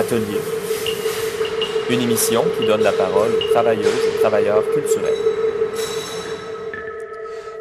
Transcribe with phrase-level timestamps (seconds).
[0.00, 0.40] Atelier.
[1.90, 5.12] Une émission qui donne la parole aux travailleuses et travailleurs culturels.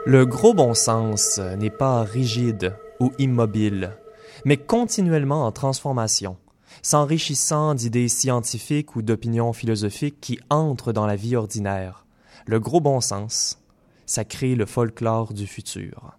[0.05, 3.91] Le gros bon sens n'est pas rigide ou immobile,
[4.45, 6.37] mais continuellement en transformation,
[6.81, 12.05] s'enrichissant d'idées scientifiques ou d'opinions philosophiques qui entrent dans la vie ordinaire.
[12.45, 13.59] Le gros bon sens,
[14.05, 16.18] ça crée le folklore du futur.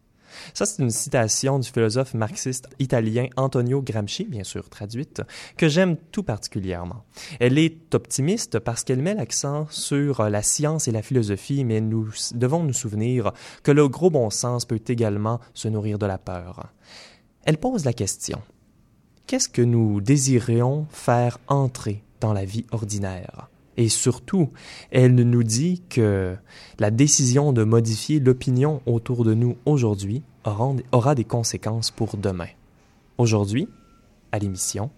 [0.55, 5.23] Ça, c'est une citation du philosophe marxiste italien Antonio Gramsci, bien sûr traduite,
[5.57, 7.05] que j'aime tout particulièrement.
[7.39, 12.11] Elle est optimiste parce qu'elle met l'accent sur la science et la philosophie, mais nous
[12.35, 16.67] devons nous souvenir que le gros bon sens peut également se nourrir de la peur.
[17.45, 18.41] Elle pose la question
[19.31, 23.49] qu'est-ce que nous désirions faire entrer dans la vie ordinaire?
[23.77, 24.51] Et surtout,
[24.91, 26.37] elle nous dit que
[26.81, 32.49] la décision de modifier l'opinion autour de nous aujourd'hui aura, des conséquences pour demain.
[33.19, 33.69] Aujourd'hui,
[34.33, 34.91] à l'émission,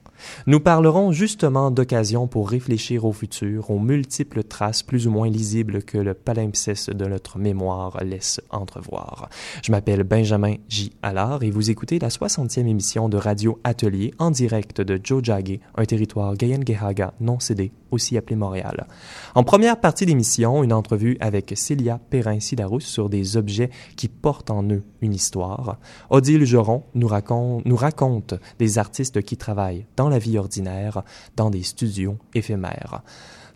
[0.46, 5.82] nous parlerons justement d'occasion pour réfléchir au futur, aux multiples traces plus ou moins lisibles
[5.82, 9.28] que le palimpseste de notre mémoire laisse entrevoir.
[9.62, 10.92] Je m'appelle Benjamin J.
[11.02, 15.84] Allard et vous écoutez la 60e émission de Radio Atelier en direct de Jojage, un
[15.84, 18.86] territoire Gayen-Gehaga non cédé aussi appelé Montréal.
[19.34, 24.64] En première partie d'émission, une entrevue avec Célia Perrin-Sidarous sur des objets qui portent en
[24.64, 25.78] eux une histoire.
[26.10, 31.02] Odile Geron nous raconte, nous raconte des artistes qui travaillent dans la vie ordinaire,
[31.36, 33.02] dans des studios éphémères.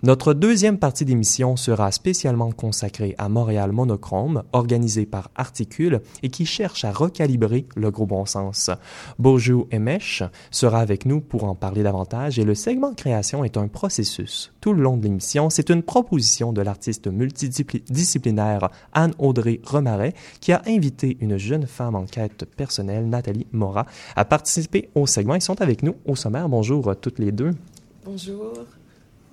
[0.03, 6.45] Notre deuxième partie d'émission sera spécialement consacrée à Montréal Monochrome, organisé par Articule et qui
[6.45, 8.71] cherche à recalibrer le gros bon sens.
[9.19, 13.69] Beaujou Emesh sera avec nous pour en parler davantage et le segment création est un
[13.69, 14.53] processus.
[14.61, 20.61] Tout le long de l'émission, c'est une proposition de l'artiste multidisciplinaire Anne-Audrey Remaret qui a
[20.67, 25.37] invité une jeune femme en quête personnelle, Nathalie Mora, à participer au segment.
[25.37, 26.51] Ils sont avec nous au sommaire.
[26.51, 27.53] Bonjour toutes les deux.
[28.05, 28.53] Bonjour.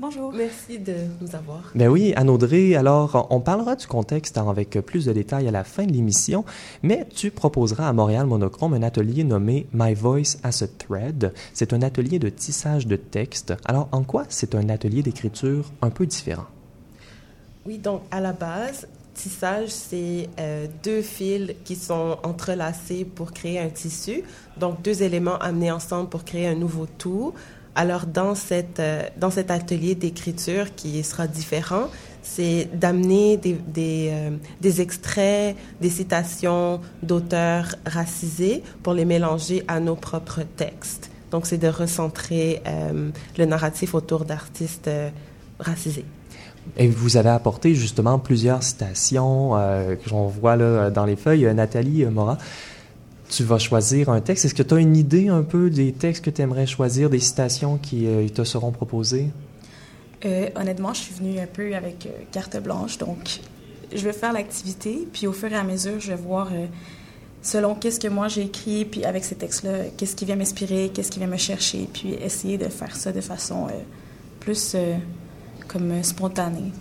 [0.05, 0.33] Bonjour.
[0.33, 1.71] Merci de nous avoir.
[1.75, 5.85] Ben oui, Anne-Audrey, alors on parlera du contexte avec plus de détails à la fin
[5.85, 6.43] de l'émission,
[6.81, 11.31] mais tu proposeras à Montréal Monochrome un atelier nommé My Voice as a Thread.
[11.53, 13.53] C'est un atelier de tissage de texte.
[13.63, 16.47] Alors en quoi c'est un atelier d'écriture un peu différent?
[17.65, 23.57] Oui, donc à la base, tissage, c'est euh, deux fils qui sont entrelacés pour créer
[23.57, 24.23] un tissu.
[24.59, 27.33] Donc deux éléments amenés ensemble pour créer un nouveau tout.
[27.75, 31.87] Alors, dans, cette, euh, dans cet atelier d'écriture qui sera différent,
[32.21, 34.29] c'est d'amener des, des, euh,
[34.61, 41.09] des, extraits, des citations d'auteurs racisés pour les mélanger à nos propres textes.
[41.31, 44.89] Donc, c'est de recentrer euh, le narratif autour d'artistes
[45.59, 46.05] racisés.
[46.77, 51.53] Et vous avez apporté justement plusieurs citations que j'en vois là dans les feuilles.
[51.53, 52.37] Nathalie Morat,
[53.35, 54.45] tu vas choisir un texte.
[54.45, 57.19] Est-ce que tu as une idée un peu des textes que tu aimerais choisir, des
[57.19, 59.29] citations qui euh, te seront proposées?
[60.25, 63.39] Euh, honnêtement, je suis venue un peu avec euh, carte blanche, donc
[63.93, 66.49] je vais faire l'activité, puis au fur et à mesure, je vais voir
[67.43, 71.11] selon qu'est-ce que moi j'ai écrit, puis avec ces textes-là, qu'est-ce qui vient m'inspirer, qu'est-ce
[71.11, 73.67] qui vient me chercher, puis essayer de faire ça de façon
[74.39, 74.75] plus
[75.67, 76.71] comme spontanée.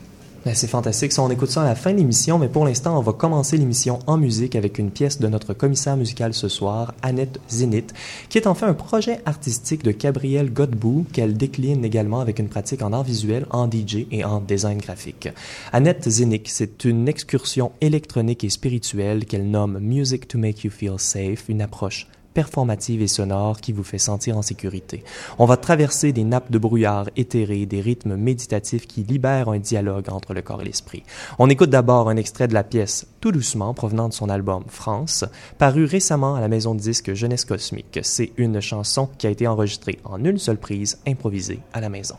[0.45, 1.13] Ben, c'est fantastique.
[1.19, 4.01] On écoute ça à la fin de l'émission, mais pour l'instant, on va commencer l'émission
[4.09, 7.95] en musique avec une pièce de notre commissaire musical ce soir, Annette Zénith,
[8.29, 12.83] qui est enfin un projet artistique de Gabrielle Godbout qu'elle décline également avec une pratique
[12.83, 15.29] en art visuel, en DJ et en design graphique.
[15.73, 20.99] Annette Zénith, c'est une excursion électronique et spirituelle qu'elle nomme Music to Make You Feel
[20.99, 25.05] Safe, une approche performative et sonore qui vous fait sentir en sécurité.
[25.39, 30.11] On va traverser des nappes de brouillard éthérées, des rythmes méditatifs qui libèrent un dialogue
[30.11, 31.03] entre le corps et l'esprit.
[31.39, 35.25] On écoute d'abord un extrait de la pièce Tout doucement provenant de son album France,
[35.59, 38.01] paru récemment à la maison de disques Jeunesse Cosmique.
[38.03, 42.17] C'est une chanson qui a été enregistrée en une seule prise, improvisée à la maison.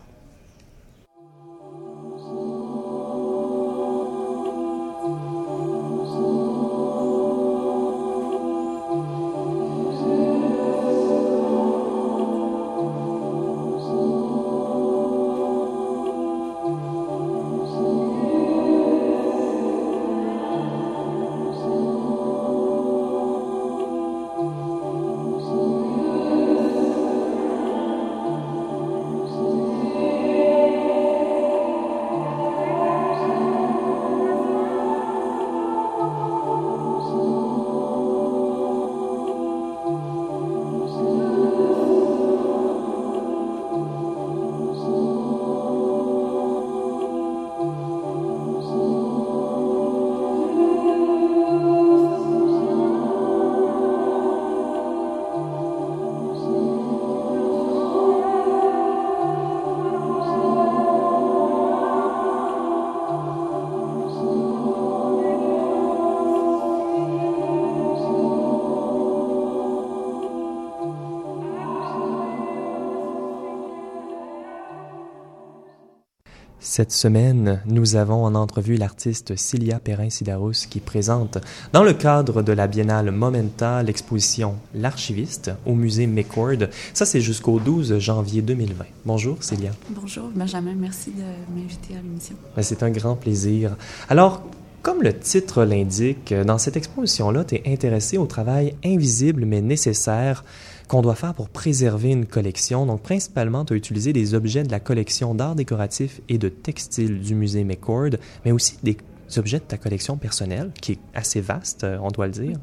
[76.66, 81.38] Cette semaine, nous avons en entrevue l'artiste Cilia Perrin-Sidarus qui présente,
[81.74, 86.70] dans le cadre de la biennale Momenta, l'exposition L'archiviste au musée McCord.
[86.94, 88.86] Ça, c'est jusqu'au 12 janvier 2020.
[89.06, 89.72] Bonjour, Cilia.
[89.90, 90.74] Bonjour, Benjamin.
[90.74, 92.36] Merci de m'inviter à l'émission.
[92.56, 93.76] Ben, c'est un grand plaisir.
[94.08, 94.42] Alors,
[94.84, 100.46] comme le titre l'indique, dans cette exposition-là, tu es intéressé au travail invisible mais nécessaire
[100.94, 102.86] qu'on doit faire pour préserver une collection.
[102.86, 107.20] Donc, principalement, tu as utilisé des objets de la collection d'art décoratif et de textile
[107.20, 108.12] du musée McCord,
[108.46, 108.98] mais aussi des
[109.38, 112.58] objets de ta collection personnelle, qui est assez vaste, euh, on doit le dire.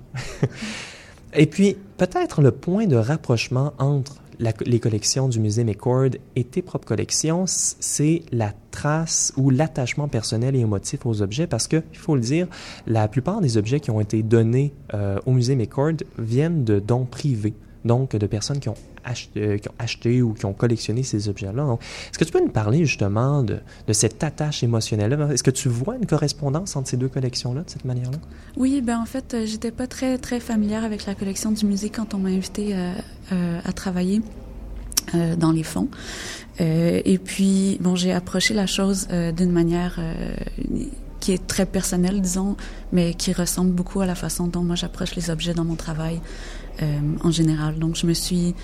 [1.34, 6.62] et puis, peut-être le point de rapprochement entre les collections du musée McCord et tes
[6.62, 11.98] propres collections, c'est la trace ou l'attachement personnel et émotif aux objets parce que, il
[11.98, 12.46] faut le dire,
[12.86, 17.06] la plupart des objets qui ont été donnés euh, au musée McCord viennent de dons
[17.06, 17.54] privés
[17.84, 21.28] donc de personnes qui ont, acheté, euh, qui ont acheté ou qui ont collectionné ces
[21.28, 21.78] objets-là.
[22.10, 25.32] Est-ce que tu peux nous parler justement de, de cette attache émotionnelle-là?
[25.32, 28.18] Est-ce que tu vois une correspondance entre ces deux collections-là de cette manière-là?
[28.56, 31.90] Oui, ben en fait, euh, j'étais pas très, très familière avec la collection du musée
[31.90, 34.22] quand on m'a invité euh, à travailler.
[35.38, 35.88] dans les fonds.
[36.60, 39.98] et puis, bon, j'ai approché la chose d'une manière
[41.20, 42.56] qui est très personnelle, disons,
[42.92, 46.20] mais qui ressemble beaucoup à la façon dont moi j'approche les objets dans mon travail.
[46.82, 47.78] Euh, en général.
[47.78, 48.54] Donc, je me suis,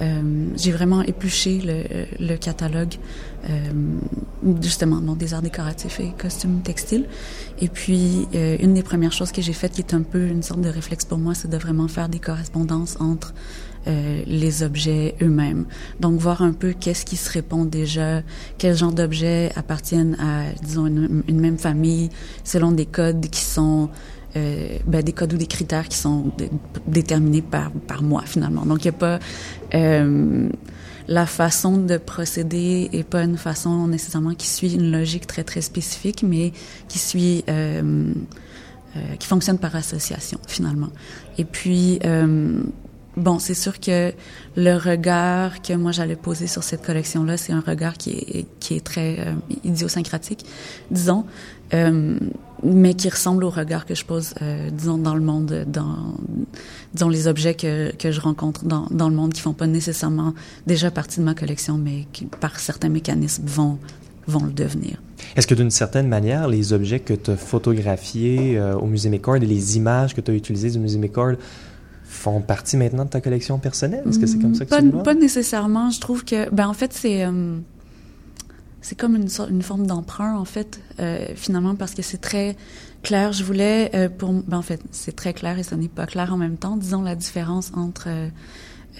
[0.00, 2.94] euh, j'ai vraiment épluché le, le catalogue
[3.48, 3.70] euh,
[4.60, 7.06] justement des arts décoratifs et costumes textiles.
[7.60, 10.62] Et puis, une des premières choses que j'ai faites, qui est un peu une sorte
[10.62, 13.34] de réflexe pour moi, c'est de vraiment faire des correspondances entre
[13.86, 15.64] euh, les objets eux-mêmes.
[16.00, 18.20] Donc, voir un peu qu'est-ce qui se répond déjà,
[18.58, 22.10] quel genre d'objets appartiennent à, disons, une, même famille,
[22.44, 23.88] selon des codes qui sont
[24.36, 26.32] euh, ben, des codes ou des critères qui sont
[26.86, 28.64] déterminés par, par moi, finalement.
[28.64, 29.18] Donc, il n'y a pas...
[29.74, 30.48] Euh,
[31.08, 35.60] la façon de procéder est pas une façon nécessairement qui suit une logique très, très
[35.60, 36.52] spécifique, mais
[36.88, 37.44] qui suit...
[37.48, 38.12] Euh,
[38.96, 40.90] euh qui fonctionne par association, finalement.
[41.38, 41.98] Et puis...
[42.04, 42.62] Euh,
[43.16, 44.12] Bon, c'est sûr que
[44.56, 48.76] le regard que moi j'allais poser sur cette collection-là, c'est un regard qui est, qui
[48.76, 49.34] est très euh,
[49.64, 50.46] idiosyncratique,
[50.92, 51.26] disons.
[51.74, 52.18] Euh,
[52.62, 56.14] mais qui ressemble au regard que je pose, euh, disons, dans le monde, dans,
[56.94, 60.34] disons, les objets que, que je rencontre dans, dans le monde qui font pas nécessairement
[60.66, 63.78] déjà partie de ma collection, mais qui, par certains mécanismes, vont,
[64.26, 65.00] vont le devenir.
[65.36, 69.36] Est-ce que d'une certaine manière, les objets que tu as photographiés euh, au Musée McCord
[69.36, 71.34] et les images que tu as utilisées du Musée McCord
[72.04, 74.02] font partie maintenant de ta collection personnelle?
[74.08, 75.02] Est-ce que c'est comme ça que pas, tu le vois?
[75.02, 75.90] Pas nécessairement.
[75.90, 77.24] Je trouve que, ben, en fait, c'est...
[77.24, 77.58] Euh,
[78.80, 82.56] c'est comme une, une forme d'emprunt en fait euh, finalement parce que c'est très
[83.02, 83.32] clair.
[83.32, 86.32] Je voulais euh, pour ben, en fait c'est très clair et ce n'est pas clair
[86.32, 86.76] en même temps.
[86.76, 88.28] Disons la différence entre euh,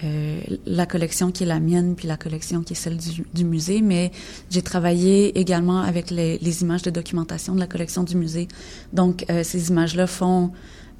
[0.03, 3.43] euh la collection qui est la mienne puis la collection qui est celle du, du
[3.43, 3.81] musée.
[3.81, 4.11] Mais
[4.49, 8.47] j'ai travaillé également avec les, les, images de documentation de la collection du musée.
[8.93, 10.51] Donc euh, ces images là font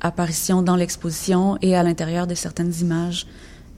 [0.02, 3.28] apparition dans l'exposition et à l'intérieur de certaines images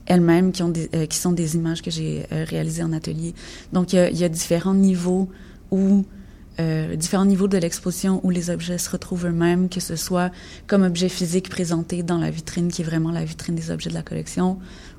[0.06, 3.34] elles-mêmes qui, ont euh, qui sont des images que j'ai euh, réalisées en atelier.
[3.72, 5.28] Donc, il y a, y a différents niveaux
[5.70, 6.04] où
[6.60, 10.30] euh, différents niveaux de l'exposition où les objets se retrouvent eux-mêmes, que ce soit
[10.66, 13.94] comme objet physique présenté dans la vitrine, qui est vraiment la vitrine des objets de
[13.94, 14.58] la collection,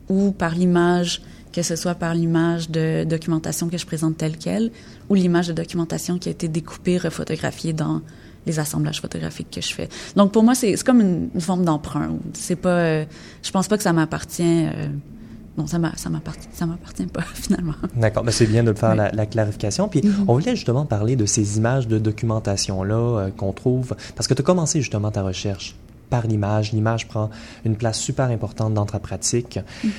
[0.10, 1.22] ou par l'image,
[1.54, 4.72] que ce soit par l'image de documentation que je présente telle qu'elle,
[5.10, 8.02] ou l'image de documentation qui a été découpée, refotographiée dans
[8.46, 9.90] les assemblages photographiques que je fais.
[10.16, 12.10] Donc pour moi, c'est comme une, une forme d'emprunt.
[12.34, 13.06] C'est pas, euh,
[13.44, 14.44] je pense pas que ça m'appartient.
[14.44, 14.88] Euh,
[15.58, 17.76] non, ça m'appartient, ça m'appartient pas finalement.
[17.96, 19.88] D'accord, mais c'est bien de faire la, la, clarification.
[19.88, 20.26] Puis mm-hmm.
[20.28, 24.34] on voulait justement parler de ces images de documentation là euh, qu'on trouve, parce que
[24.34, 25.76] tu as commencé justement ta recherche
[26.10, 26.74] par l'image.
[26.74, 27.30] L'image prend
[27.64, 29.60] une place super importante dans ta pratique.
[29.84, 29.90] Mm-hmm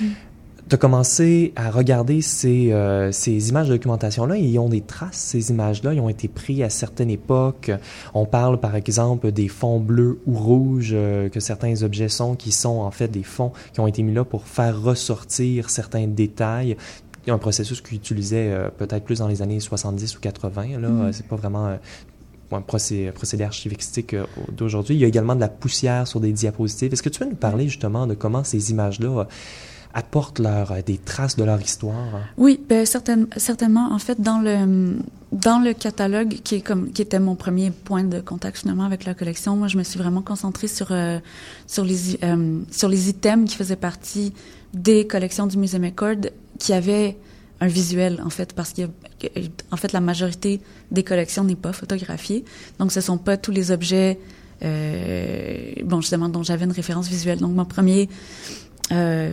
[0.68, 4.36] tu as commencé à regarder ces, euh, ces images de documentation-là.
[4.36, 5.94] Ils ont des traces, ces images-là.
[5.94, 7.70] Ils ont été pris à certaines époques.
[8.14, 12.50] On parle, par exemple, des fonds bleus ou rouges euh, que certains objets sont, qui
[12.50, 16.76] sont en fait des fonds qui ont été mis là pour faire ressortir certains détails.
[17.24, 20.20] Il y a un processus qu'ils utilisaient euh, peut-être plus dans les années 70 ou
[20.20, 20.80] 80.
[20.80, 21.12] Là, mm.
[21.12, 21.76] c'est pas vraiment
[22.50, 24.16] un procédé, procédé archivistique
[24.50, 24.96] d'aujourd'hui.
[24.96, 26.92] Il y a également de la poussière sur des diapositives.
[26.92, 29.26] Est-ce que tu veux nous parler justement de comment ces images-là
[29.96, 32.20] apportent euh, des traces de leur histoire.
[32.36, 33.92] Oui, ben, certaine, certainement.
[33.92, 34.98] En fait, dans le,
[35.32, 39.06] dans le catalogue, qui, est comme, qui était mon premier point de contact finalement avec
[39.06, 41.18] la collection, moi, je me suis vraiment concentrée sur, euh,
[41.66, 44.34] sur, les, euh, sur les items qui faisaient partie
[44.74, 47.16] des collections du Musée McCord qui avaient
[47.60, 48.82] un visuel, en fait, parce que,
[49.70, 50.60] en fait, la majorité
[50.90, 52.44] des collections n'est pas photographiée.
[52.78, 54.18] Donc, ce sont pas tous les objets,
[54.60, 57.38] bon, justement, dont j'avais une référence visuelle.
[57.38, 58.10] Donc, mon premier,
[58.92, 59.32] euh,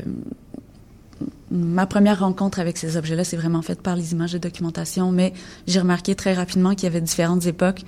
[1.51, 5.33] ma première rencontre avec ces objets-là, c'est vraiment faite par les images de documentation, mais
[5.67, 7.83] j'ai remarqué très rapidement qu'il y avait différentes époques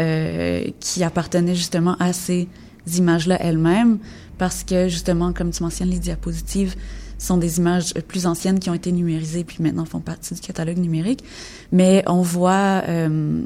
[0.00, 2.48] euh, qui appartenaient justement à ces
[2.96, 3.98] images-là elles-mêmes,
[4.38, 6.76] parce que justement, comme tu mentionnes, les diapositives
[7.18, 10.78] sont des images plus anciennes qui ont été numérisées puis maintenant font partie du catalogue
[10.78, 11.24] numérique.
[11.72, 13.42] Mais on voit, euh,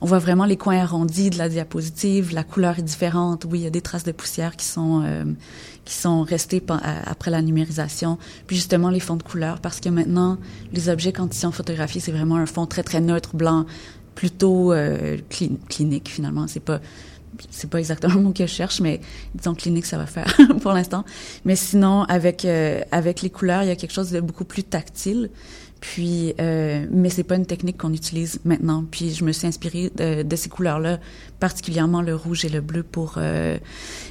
[0.00, 2.32] on voit vraiment les coins arrondis de la diapositive.
[2.32, 3.44] La couleur est différente.
[3.44, 5.24] Oui, il y a des traces de poussière qui sont euh,
[5.84, 6.62] qui sont restées
[7.06, 8.18] après la numérisation.
[8.46, 10.38] Puis justement les fonds de couleur parce que maintenant
[10.72, 13.66] les objets quand ils sont photographiés c'est vraiment un fond très très neutre blanc
[14.14, 15.18] plutôt euh,
[15.68, 16.46] clinique finalement.
[16.46, 16.80] C'est pas
[17.50, 19.00] c'est pas exactement le mot que je cherche, mais
[19.34, 21.04] disons clinique, ça va faire pour l'instant.
[21.44, 24.62] Mais sinon, avec euh, avec les couleurs, il y a quelque chose de beaucoup plus
[24.62, 25.30] tactile.
[25.80, 28.84] Puis, euh, mais c'est pas une technique qu'on utilise maintenant.
[28.90, 30.98] Puis, je me suis inspirée de, de ces couleurs-là,
[31.40, 33.58] particulièrement le rouge et le bleu, pour euh,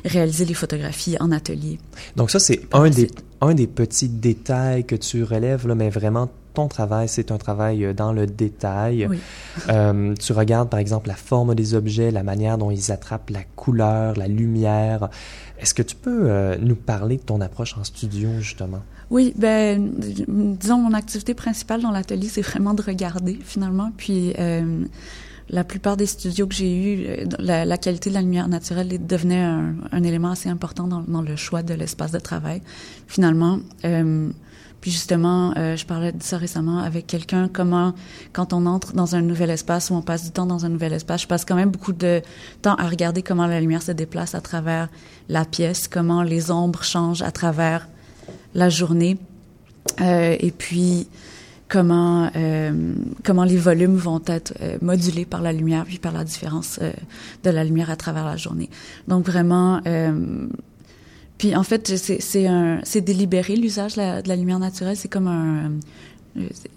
[0.06, 1.80] réaliser les photographies en atelier.
[2.16, 3.10] Donc ça, c'est un des
[3.42, 7.84] un des petits détails que tu relèves là, mais vraiment ton travail, c'est un travail
[7.84, 9.08] euh, dans le détail.
[9.70, 13.44] Euh, tu regardes, par exemple, la forme des objets, la manière dont ils attrapent la
[13.56, 15.10] couleur, la lumière.
[15.60, 18.84] Est-ce que tu peux euh, nous parler de ton approche en studio, justement?
[19.10, 23.92] Oui, ben, disons, mon activité principale dans l'atelier, c'est vraiment de regarder, finalement.
[23.98, 24.34] Puis,
[25.50, 30.04] la plupart des studios que j'ai eus, la, qualité de la lumière naturelle devenait un,
[30.04, 32.62] élément assez important dans, le choix de l'espace de travail.
[33.08, 33.60] Finalement,
[34.84, 37.94] puis justement, euh, je parlais de ça récemment avec quelqu'un, comment
[38.34, 40.92] quand on entre dans un nouvel espace ou on passe du temps dans un nouvel
[40.92, 42.22] espace, je passe quand même beaucoup de
[42.62, 44.90] temps à regarder comment la lumière se déplace à travers
[45.30, 47.88] la pièce, comment les ombres changent à travers
[48.54, 49.18] la journée,
[50.02, 51.08] euh, et puis
[51.68, 56.24] comment euh, comment les volumes vont être euh, modulés par la lumière puis par la
[56.24, 56.92] différence euh,
[57.44, 58.70] de la lumière à travers la journée.
[59.08, 59.82] Donc vraiment
[61.40, 64.96] puis en fait, c'est délibéré l'usage de, la, lumière naturelle.
[64.96, 65.72] C'est comme un,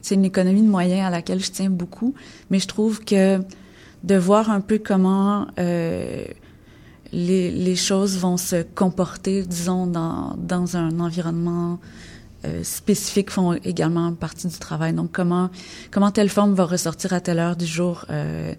[0.02, 2.14] c'est une économie de moyens à laquelle je tiens beaucoup.
[2.50, 3.38] Mais je trouve que
[4.02, 6.24] de voir un peu comment euh,
[7.16, 11.78] les, choses vont se comporter, disons, dans, dans un environnement
[12.44, 14.92] euh, spécifiques font également partie du travail.
[14.92, 15.50] Donc, comment
[15.90, 18.52] comment telle forme va ressortir à telle heure du jour euh,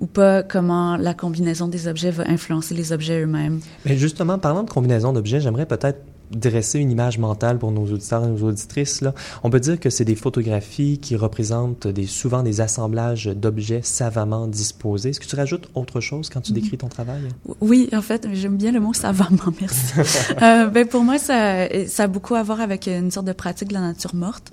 [0.00, 3.60] ou pas, comment la combinaison des objets va influencer les objets eux-mêmes?
[3.84, 6.00] Mais justement, parlant de combinaison d'objets, j'aimerais peut-être
[6.30, 9.00] dresser une image mentale pour nos auditeurs et nos auditrices.
[9.00, 9.14] Là.
[9.42, 14.46] On peut dire que c'est des photographies qui représentent des, souvent des assemblages d'objets savamment
[14.46, 15.10] disposés.
[15.10, 16.54] Est-ce que tu rajoutes autre chose quand tu mm-hmm.
[16.54, 17.22] décris ton travail?
[17.60, 19.94] Oui, en fait, j'aime bien le mot savamment, merci.
[20.42, 23.68] euh, ben, pour moi, ça, ça a beaucoup à voir avec une sorte de pratique
[23.68, 24.52] de la nature morte.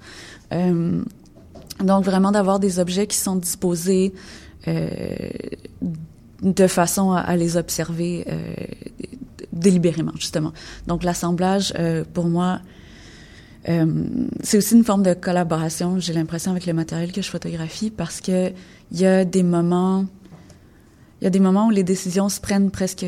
[0.52, 1.02] Euh,
[1.84, 4.14] donc, vraiment d'avoir des objets qui sont disposés
[4.68, 4.88] euh,
[6.42, 8.26] de façon à, les observer
[9.54, 10.54] délibérément, justement.
[10.88, 12.62] Donc l'assemblage, euh, pour moi,
[13.70, 13.86] euh,
[14.42, 18.22] c'est aussi une forme de collaboration, j'ai l'impression, avec le matériel que je photographie, parce
[18.22, 18.52] que
[18.92, 20.06] il y a des moments,
[21.22, 23.06] il y a des moments où les décisions se prennent presque,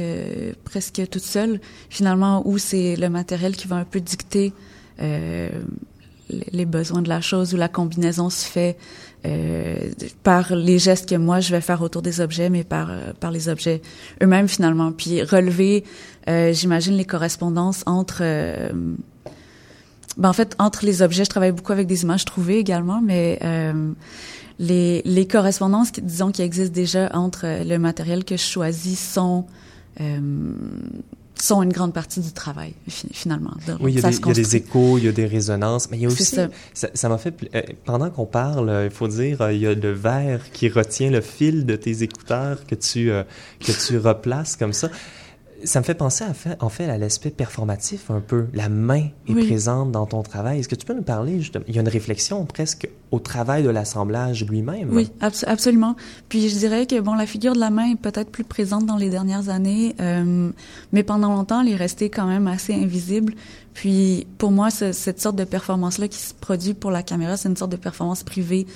[0.63, 1.59] presque toutes seules,
[1.89, 4.53] finalement, où c'est le matériel qui va un peu dicter
[5.01, 5.50] euh,
[6.29, 8.77] les besoins de la chose, où la combinaison se fait
[9.25, 9.89] euh,
[10.24, 13.32] par les gestes que moi je vais faire autour des objets, mais par euh, par
[13.32, 13.82] les objets
[14.22, 14.92] eux-mêmes finalement.
[14.92, 15.86] Puis relever,
[16.27, 18.22] euh, j'imagine les correspondances entre
[20.18, 21.24] ben en fait entre les objets.
[21.24, 23.39] Je travaille beaucoup avec des images trouvées également, mais
[24.60, 29.46] les les correspondances, disons qui existent déjà entre le matériel que je choisis sont
[31.43, 33.53] sont une grande partie du travail, finalement.
[33.81, 35.89] oui, il y, a des, il y, a des, échos, il y a des résonances,
[35.91, 36.23] mais il y a aussi,
[36.73, 39.73] ça m'a fait, euh, pendant qu'on parle, euh, il faut dire, euh, il y a
[39.73, 43.12] le verre qui retient le fil de tes écouteurs que tu,
[43.59, 44.89] que tu replaces comme ça
[45.63, 48.48] ça me fait penser à fait, en fait à l'aspect performatif un peu.
[48.53, 50.60] La main est présente dans ton travail.
[50.60, 51.63] Est-ce que tu peux nous parler justement?
[51.67, 54.89] Il y a une réflexion presque au travail de l'assemblage lui-même.
[54.91, 55.96] Oui, absolument.
[56.29, 58.98] Puis je dirais que bon, la figure de la main est peut-être plus présente dans
[58.98, 60.50] les dernières années, euh,
[60.91, 63.34] mais pendant longtemps, elle est restée quand même assez invisible.
[63.74, 67.58] Puis pour moi, cette sorte de performance-là qui se produit pour la caméra, c'est une
[67.58, 68.67] sorte de performance privée.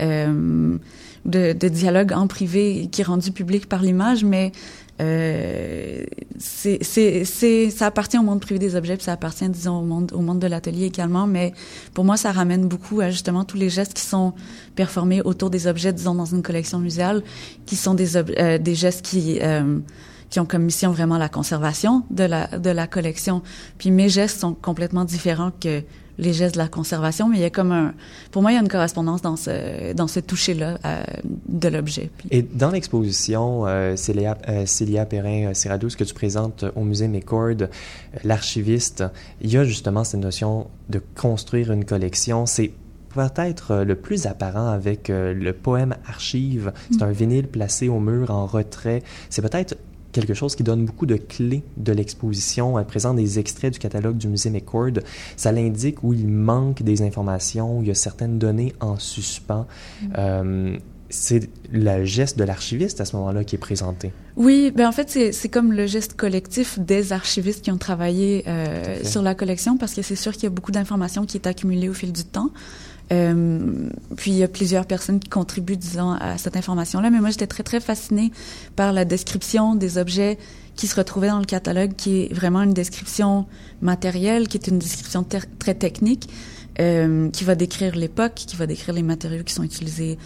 [0.00, 0.76] Euh,
[1.24, 4.52] de, de, dialogue en privé qui est rendu public par l'image, mais
[5.00, 6.04] euh,
[6.38, 10.12] c'est, c'est, ça appartient au monde privé des objets, puis ça appartient, disons, au monde,
[10.14, 11.26] au monde de l'atelier également.
[11.26, 11.52] Mais
[11.94, 14.32] pour moi, ça ramène beaucoup à justement tous les gestes qui sont
[14.74, 17.22] performés autour des objets, disons, dans une collection muséale,
[17.66, 19.78] qui sont des, euh, des gestes qui euh,
[20.28, 23.42] qui ont comme mission vraiment la conservation de la de la collection.
[23.78, 25.82] Puis mes gestes sont complètement différents que
[26.18, 27.94] les gestes de la conservation, mais il y a comme un,
[28.30, 31.02] pour moi, il y a une correspondance dans ce, dans ce toucher-là euh,
[31.48, 32.10] de l'objet.
[32.30, 37.68] Et dans l'exposition, euh, Célia, Célia Perrin-Serradou, ce que tu présentes au musée McCord,
[38.24, 39.04] l'archiviste,
[39.40, 42.46] il y a justement cette notion de construire une collection.
[42.46, 42.72] C'est
[43.14, 46.72] peut-être le plus apparent avec le poème Archive.
[46.90, 49.02] C'est un vinyle placé au mur en retrait.
[49.30, 49.76] C'est peut-être
[50.20, 52.78] quelque chose qui donne beaucoup de clés de l'exposition.
[52.78, 54.98] Elle présente des extraits du catalogue du musée McCord.
[55.36, 59.66] Ça l'indique où il manque des informations, où il y a certaines données en suspens.
[60.02, 60.06] Mm.
[60.18, 64.12] Euh, c'est le geste de l'archiviste à ce moment-là qui est présenté.
[64.36, 69.04] Oui, ben en fait c'est comme le geste collectif des archivistes qui ont travaillé euh,
[69.04, 71.88] sur la collection parce que c'est sûr qu'il y a beaucoup d'informations qui est accumulées
[71.88, 72.50] au fil du temps.
[73.12, 77.10] Euh, puis il y a plusieurs personnes qui contribuent, disons, à cette information-là.
[77.10, 78.32] Mais moi, j'étais très, très fascinée
[78.74, 80.38] par la description des objets
[80.74, 83.46] qui se retrouvaient dans le catalogue, qui est vraiment une description
[83.80, 86.28] matérielle, qui est une description très technique,
[86.78, 90.18] euh, qui va décrire l'époque, qui va décrire les matériaux qui sont utilisés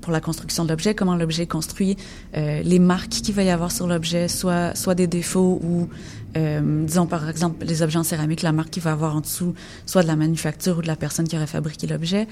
[0.00, 1.96] pour la construction de l'objet, comment l'objet est construit,
[2.36, 5.88] euh, les marques qu'il va y avoir sur l'objet, soit soit des défauts ou
[6.36, 9.54] euh, disons par exemple les objets en céramique, la marque qu'il va avoir en dessous,
[9.86, 12.26] soit de la manufacture ou de la personne qui aurait fabriqué l'objet,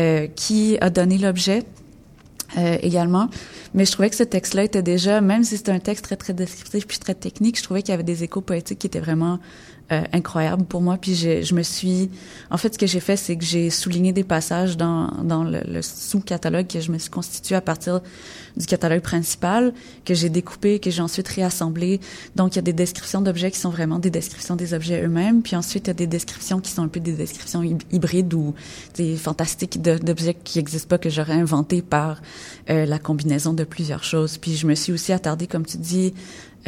[0.00, 1.64] euh, qui a donné l'objet.
[2.58, 3.30] Euh, également,
[3.72, 6.34] mais je trouvais que ce texte-là était déjà, même si c'était un texte très très
[6.34, 9.38] descriptif puis très technique, je trouvais qu'il y avait des échos poétiques qui étaient vraiment
[9.92, 10.96] euh, incroyable pour moi.
[11.00, 12.10] Puis je me suis,
[12.50, 15.82] en fait, ce que j'ai fait, c'est que j'ai souligné des passages dans, dans le,
[15.82, 18.00] sous-catalogue que je me suis constitué à partir
[18.56, 19.72] du catalogue principal,
[20.04, 22.00] que j'ai découpé, que j'ai ensuite réassemblé.
[22.36, 25.42] Donc, il y a des descriptions d'objets qui sont vraiment des descriptions des objets eux-mêmes.
[25.42, 28.54] Puis ensuite, il y a des descriptions qui sont un peu des descriptions hybrides ou
[28.94, 32.22] des fantastiques d'objets qui n'existent pas, que j'aurais inventé par
[32.70, 34.38] euh, la combinaison de plusieurs choses.
[34.38, 36.14] Puis je me suis aussi attardée, comme tu dis,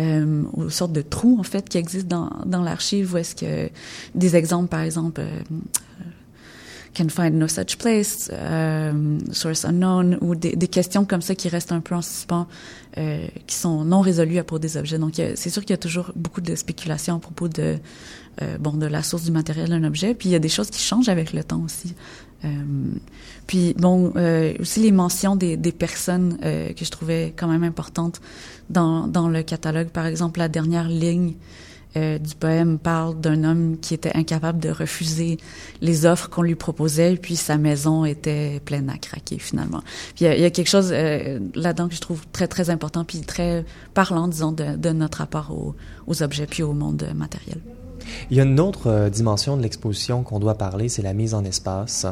[0.00, 3.70] euh, aux sortes de trous en fait qui existent dans, dans l'archive où est-ce que
[4.14, 5.40] des exemples par exemple euh,
[6.96, 11.48] can find no such place euh, source unknown ou des, des, questions comme ça qui
[11.48, 12.46] restent un peu en suspens
[12.98, 14.98] euh, qui sont non résolues à propos des objets.
[14.98, 17.76] Donc c'est sûr qu'il y a toujours beaucoup de spéculation à propos de
[18.58, 20.14] bon de la source du matériel d'un objet.
[20.14, 21.94] Puis il y a des choses qui changent avec le temps aussi.
[22.44, 22.48] Euh,
[23.46, 27.64] puis bon, euh, aussi les mentions des, des personnes euh, que je trouvais quand même
[27.64, 28.20] importantes
[28.70, 29.88] dans, le catalogue.
[29.88, 31.34] Par exemple, la dernière ligne
[31.96, 35.38] euh, du poème parle d'un homme qui était incapable de refuser
[35.80, 39.80] les offres qu'on lui proposait, puis sa maison était pleine à craquer finalement.
[40.16, 43.20] Puis il y, a quelque chose euh, là-dedans que je trouve très très important, puis
[43.20, 45.76] très parlant, disons, de, notre rapport aux,
[46.08, 47.60] aux, objets puis au monde matériel.
[48.30, 51.44] Il y a une autre dimension de l'exposition qu'on doit parler, c'est la mise en
[51.44, 52.06] espace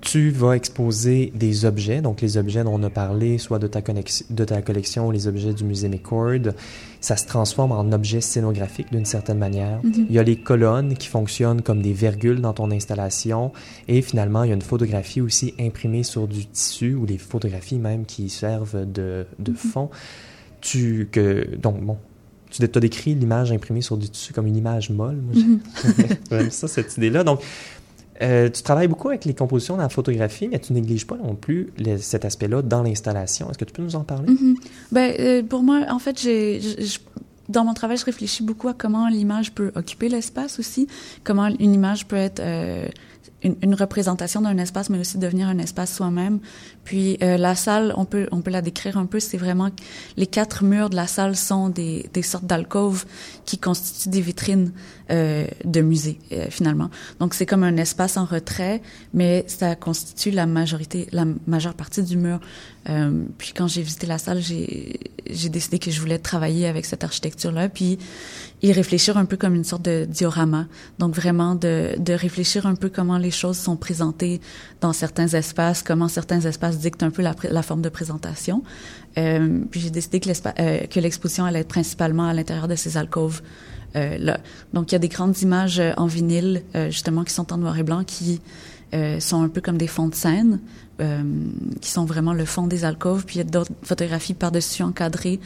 [0.00, 3.80] tu vas exposer des objets, donc les objets dont on a parlé, soit de ta,
[3.80, 6.52] de ta collection, les objets du musée McCord.
[7.00, 9.80] Ça se transforme en objets scénographiques d'une certaine manière.
[9.82, 10.06] Mm -hmm.
[10.08, 13.52] Il y a les colonnes qui fonctionnent comme des virgules dans ton installation.
[13.88, 17.78] Et finalement, il y a une photographie aussi imprimée sur du tissu ou les photographies
[17.78, 19.72] même qui servent de, de mm -hmm.
[19.72, 19.88] fond.
[20.60, 21.96] Tu, que, donc, bon,
[22.50, 25.16] tu as décrit l'image imprimée sur du tissu comme une image molle.
[25.16, 25.60] Mm
[26.30, 26.50] -hmm.
[26.58, 27.24] ça, cette idée-là.
[27.24, 27.40] Donc,
[28.20, 31.34] euh, tu travailles beaucoup avec les compositions dans la photographie, mais tu négliges pas non
[31.34, 33.48] plus cet aspect-là dans l'installation.
[33.50, 34.30] Est-ce que tu peux nous en parler?
[34.30, 34.56] Mm -hmm.
[34.92, 36.16] ben, euh, pour moi, en fait,
[37.48, 40.86] dans mon travail, je réfléchis beaucoup à comment l'image peut occuper l'espace aussi,
[41.24, 42.88] comment une image peut être euh,
[43.42, 46.40] une, représentation d'un espace, mais aussi devenir un espace soi-même.
[46.84, 49.20] Puis la salle, on peut on peut la décrire un peu.
[49.20, 49.70] C'est vraiment
[50.16, 53.04] les quatre murs de la salle sont des, des sortes d'alcôves
[53.44, 54.72] qui constituent des vitrines
[55.10, 56.90] euh, de musée euh, finalement.
[57.20, 58.82] Donc c'est comme un espace en retrait,
[59.14, 62.40] mais ça constitue la majorité, la majeure partie du mur.
[62.88, 67.04] Euh, puis quand j'ai visité la salle, j'ai décidé que je voulais travailler avec cette
[67.04, 67.98] architecture-là, puis
[68.62, 70.66] y réfléchir un peu comme une sorte de diorama.
[70.98, 74.40] Donc vraiment de de réfléchir un peu comment les choses sont présentées
[74.80, 78.62] dans certains espaces, comment certains espaces dicte un peu la, la forme de présentation.
[79.18, 82.96] Euh, puis j'ai décidé que, euh, que l'exposition allait être principalement à l'intérieur de ces
[82.96, 83.42] alcôves
[83.94, 84.40] là.
[84.72, 87.78] Donc il y a des grandes images en vinyle euh, justement qui sont en noir
[87.78, 88.40] et blanc qui
[88.94, 90.60] euh, sont un peu comme des fonds de scène
[91.80, 93.24] qui sont vraiment le fond des alcôves.
[93.24, 95.38] Puis il y a d'autres photographies par-dessus encadrées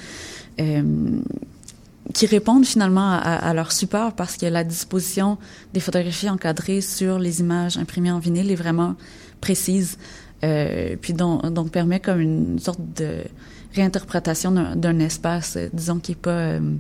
[2.15, 5.39] qui répondent finalement à, leur support parce que la disposition
[5.73, 8.95] des photographies encadrées sur les images imprimées en vinyle est vraiment
[9.43, 9.99] précise.
[10.45, 13.19] Euh, puis donc, permet comme une sorte de
[13.75, 16.77] réinterprétation d'un espace, euh, disons, qui est pas euh, euh,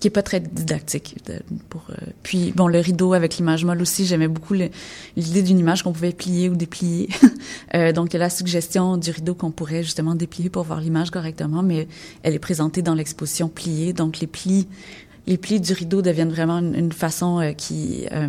[0.00, 1.16] qui est pas très didactique.
[1.28, 1.38] Euh,
[2.22, 6.12] puis bon, le rideau avec l'image molle aussi, j'aimais beaucoup l'idée d'une image qu'on pouvait
[6.12, 7.08] plier ou déplier.
[7.94, 11.62] donc y a la suggestion du rideau qu'on pourrait justement déplier pour voir l'image correctement,
[11.62, 11.86] mais
[12.22, 14.66] elle est présentée dans l'exposition pliée, donc les plis
[15.26, 18.28] les plis du rideau deviennent vraiment une, façon qui euh,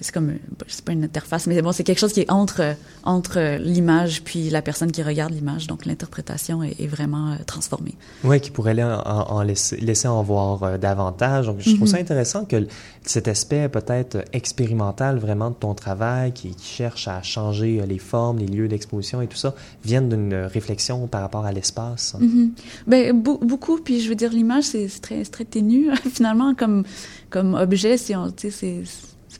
[0.00, 0.34] c'est comme,
[0.66, 4.50] c'est pas une interface, mais bon, c'est quelque chose qui est entre entre l'image puis
[4.50, 5.66] la personne qui regarde l'image.
[5.66, 7.94] Donc l'interprétation est, vraiment euh, transformée.
[8.24, 11.46] Oui, qui pourrait en, laisser, laisser, en voir euh, davantage.
[11.46, 12.02] Donc je trouve ça mhm.
[12.02, 12.66] intéressant que
[13.04, 18.46] cet aspect peut-être expérimental vraiment de ton travail, qui, cherche à changer les formes, les
[18.46, 22.16] lieux d'exposition et tout ça, vienne d'une réflexion par rapport à l'espace.
[22.18, 22.48] Mm
[22.86, 23.78] Ben beaucoup.
[23.78, 26.84] Puis je veux dire, l'image c'est très très ténu finalement comme
[27.30, 27.96] comme objet.
[27.96, 28.14] C'est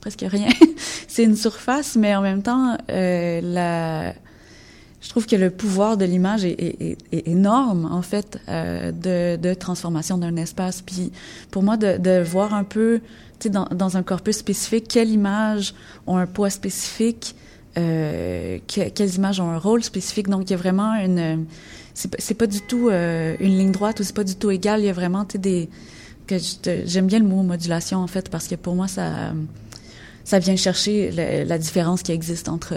[0.02, 0.48] presque rien.
[1.08, 4.12] c'est une surface, mais en même temps, euh, la,
[5.00, 8.90] je trouve que le pouvoir de l'image est, énorme, en fait, euh,
[9.38, 10.82] de, transformation d'un espace.
[10.82, 11.12] Puis
[11.50, 13.00] pour moi, de, voir un peu,
[13.38, 15.72] tu sais, dans, dans, un corpus spécifique, quelles images
[16.08, 17.36] ont un poids spécifique,
[17.78, 20.28] euh, que, quelles images ont un rôle spécifique.
[20.28, 21.46] Donc, il y a vraiment une...
[21.94, 24.80] C'est pas du tout une ligne droite ou c'est pas du tout égal.
[24.80, 25.68] Il y a vraiment, tu sais, des...
[26.86, 29.32] J'aime bien le mot modulation, en fait, parce que pour moi, ça
[30.24, 32.74] ça vient chercher la différence qui existe entre,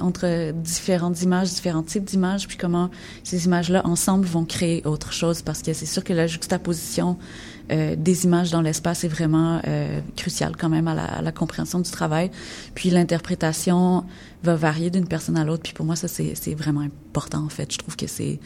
[0.00, 2.90] entre différentes images, différents types d'images, puis comment
[3.24, 5.42] ces images-là ensemble vont créer autre chose.
[5.42, 7.18] Parce que c'est sûr que la juxtaposition
[7.72, 11.32] euh, des images dans l'espace est vraiment euh, cruciale quand même à la, à la,
[11.32, 12.30] compréhension du travail.
[12.74, 14.04] Puis l'interprétation
[14.44, 15.64] va varier d'une personne à l'autre.
[15.64, 17.72] Puis pour moi, ça c'est vraiment important en fait.
[17.72, 18.38] Je trouve que c'est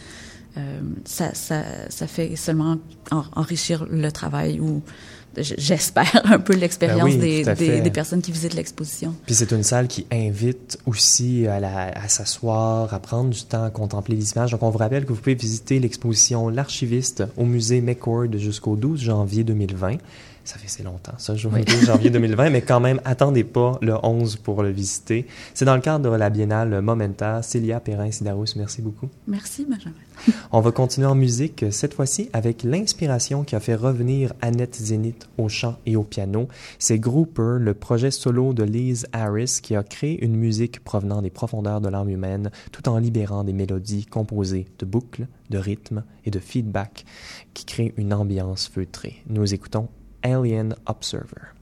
[0.57, 2.79] euh, ça, ça, ça fait seulement
[3.11, 4.83] enrichir le travail ou
[5.37, 9.15] j'espère, un peu l'expérience ben des, des, personnes qui visitent l'exposition.
[9.27, 13.71] Puis c'est une salle qui invite aussi à, à s'asseoir, à prendre du temps à
[13.71, 14.51] contempler les images.
[14.51, 19.01] Donc on vous rappelle que vous pouvez visiter l'exposition L'archiviste au musée McCord jusqu'au 12
[19.01, 19.97] janvier 2020
[20.45, 21.65] ça fait si longtemps, ça, je oui.
[21.85, 25.27] janvier 2020, mais quand même, attendez pas le 11 pour le visiter.
[25.55, 27.43] C'est dans le cadre de la biennale Momenta.
[27.43, 29.09] Célia Perrin-Sidarus, merci beaucoup.
[29.27, 29.95] Merci, Benjamin.
[30.53, 35.29] On va continuer en musique, cette fois-ci avec l'inspiration qui a fait revenir Annette Zénith
[35.39, 36.49] au chant et au piano.
[36.79, 41.31] C'est Grouper, le projet solo de Liz Harris, qui a créé une musique provenant des
[41.31, 46.31] profondeurs de l'âme humaine, tout en libérant des mélodies composées de boucles, de rythmes et
[46.31, 47.05] de feedback
[47.55, 49.23] qui créent une ambiance feutrée.
[49.29, 49.89] Nous écoutons
[50.25, 51.53] alien observer.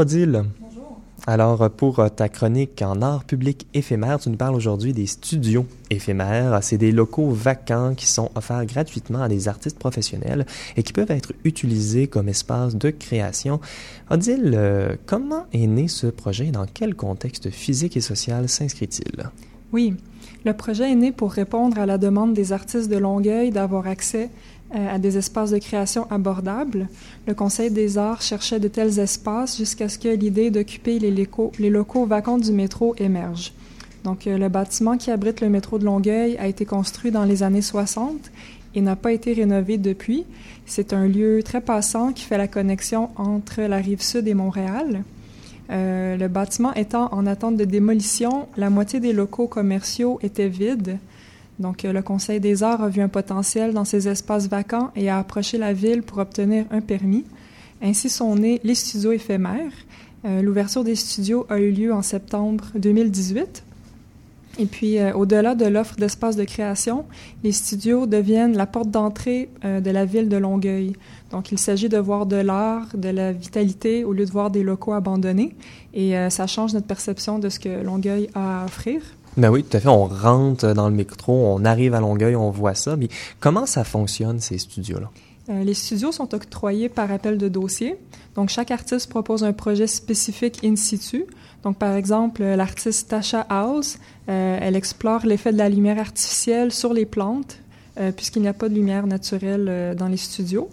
[0.00, 0.44] Odile.
[0.58, 0.98] Bonjour.
[1.26, 6.58] Alors, pour ta chronique en art public éphémère, tu nous parles aujourd'hui des studios éphémères.
[6.62, 10.46] C'est des locaux vacants qui sont offerts gratuitement à des artistes professionnels
[10.78, 13.60] et qui peuvent être utilisés comme espace de création.
[14.08, 19.28] Odile, euh, comment est né ce projet et dans quel contexte physique et social s'inscrit-il?
[19.74, 19.96] Oui,
[20.46, 24.24] le projet est né pour répondre à la demande des artistes de Longueuil d'avoir accès
[24.24, 24.28] euh,
[24.72, 26.88] à des espaces de création abordables.
[27.26, 31.52] Le Conseil des arts cherchait de tels espaces jusqu'à ce que l'idée d'occuper les locaux,
[31.58, 33.52] les locaux vacants du métro émerge.
[34.04, 37.42] Donc, euh, le bâtiment qui abrite le métro de Longueuil a été construit dans les
[37.42, 38.30] années 60
[38.74, 40.24] et n'a pas été rénové depuis.
[40.66, 45.02] C'est un lieu très passant qui fait la connexion entre la rive sud et Montréal.
[45.70, 50.98] Euh, le bâtiment étant en attente de démolition, la moitié des locaux commerciaux étaient vides.
[51.60, 55.10] Donc, euh, le Conseil des arts a vu un potentiel dans ces espaces vacants et
[55.10, 57.24] a approché la ville pour obtenir un permis.
[57.82, 59.72] Ainsi sont nés les studios éphémères.
[60.24, 63.62] Euh, l'ouverture des studios a eu lieu en septembre 2018.
[64.58, 67.04] Et puis, euh, au-delà de l'offre d'espaces de création,
[67.44, 70.94] les studios deviennent la porte d'entrée de la ville de Longueuil.
[71.30, 74.62] Donc, il s'agit de voir de l'art, de la vitalité, au lieu de voir des
[74.62, 75.54] locaux abandonnés.
[75.94, 79.02] Et ça change notre perception de ce que Longueuil a à offrir.
[79.36, 79.88] Ben oui, tout à fait.
[79.88, 82.96] On rentre dans le métro, on arrive à Longueuil, on voit ça.
[82.96, 85.10] Mais comment ça fonctionne, ces studios-là?
[85.48, 87.96] Euh, les studios sont octroyés par appel de dossier.
[88.34, 91.26] Donc, chaque artiste propose un projet spécifique in situ.
[91.62, 96.92] Donc, par exemple, l'artiste Tasha House, euh, elle explore l'effet de la lumière artificielle sur
[96.92, 97.58] les plantes.
[98.16, 100.70] puisqu'il n'y a pas de lumière naturelle dans les studios.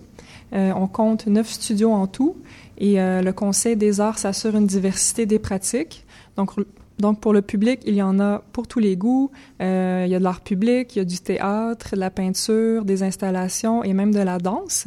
[0.53, 2.37] on compte neuf studios en tout
[2.77, 6.05] et le Conseil des arts s'assure une diversité des pratiques.
[6.37, 6.51] Donc,
[6.99, 9.29] donc, pour le public, il y en a pour tous les goûts.
[9.61, 12.85] Euh, il y a de l'art public, il y a du théâtre, de la peinture,
[12.85, 14.85] des installations et même de la danse.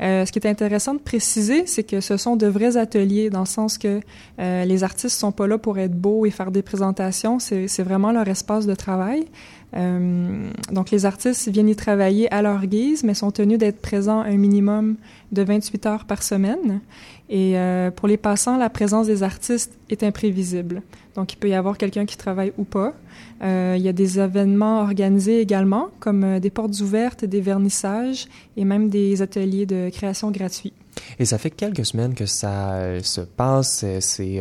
[0.00, 3.40] Euh, ce qui est intéressant de préciser, c'est que ce sont de vrais ateliers, dans
[3.40, 4.00] le sens que
[4.38, 7.38] euh, les artistes sont pas là pour être beaux et faire des présentations.
[7.38, 9.26] C'est vraiment leur espace de travail.
[9.74, 14.20] Euh, donc, les artistes viennent y travailler à leur guise, mais sont tenus d'être présents
[14.20, 14.96] un minimum
[15.32, 16.80] de 28 heures par semaine.
[17.28, 20.82] Et euh, pour les passants, la présence des artistes est imprévisible.
[21.14, 22.94] Donc, il peut y avoir quelqu'un qui travaille ou pas.
[23.42, 28.64] Euh, il y a des événements organisés également, comme des portes ouvertes, des vernissages et
[28.64, 30.72] même des ateliers de création gratuits.
[31.18, 33.84] Et ça fait quelques semaines que ça se passe.
[34.18, 34.40] Il y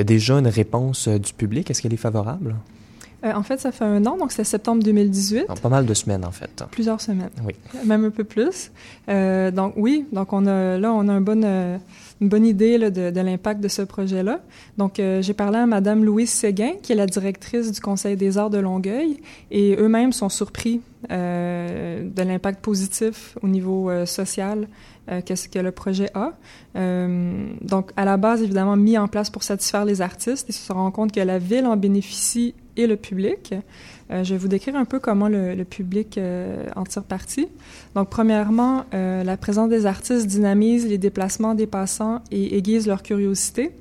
[0.00, 1.70] a déjà une réponse du public.
[1.70, 2.54] Est-ce qu'elle est favorable?
[3.34, 5.46] En fait, ça fait un an, donc c'est septembre 2018.
[5.62, 6.64] pas mal de semaines, en fait.
[6.70, 7.30] Plusieurs semaines.
[7.44, 7.54] Oui.
[7.84, 8.70] Même un peu plus.
[9.08, 11.44] donc oui, donc on a là, on a un bon
[12.20, 14.40] une bonne idée là, de, de l'impact de ce projet-là.
[14.78, 18.38] Donc, euh, j'ai parlé à Madame Louise Séguin, qui est la directrice du Conseil des
[18.38, 24.66] arts de Longueuil, et eux-mêmes sont surpris euh, de l'impact positif au niveau euh, social
[25.10, 26.32] euh, que, que le projet a.
[26.76, 30.72] Euh, donc, à la base, évidemment, mis en place pour satisfaire les artistes, ils se
[30.72, 33.54] rendent compte que la ville en bénéficie et le public.
[34.10, 37.48] Euh, je vais vous décrire un peu comment le, public euh, en tire parti.
[37.94, 43.02] Donc, premièrement, euh, la présence des artistes dynamise les déplacements des passants et aiguise leur
[43.02, 43.72] curiosité.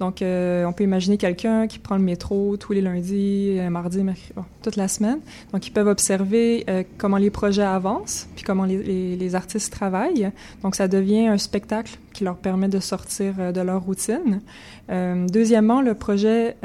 [0.00, 4.76] Donc, on peut imaginer quelqu'un qui prend le métro tous les lundis, mardis, mercredi, toute
[4.76, 5.20] la semaine.
[5.52, 6.66] Donc, ils peuvent observer
[6.98, 10.30] comment les projets avancent, puis comment les, les, les, artistes travaillent.
[10.62, 14.40] Donc, ça devient un spectacle qui leur permet de sortir de leur routine.
[14.88, 16.56] deuxièmement, le projet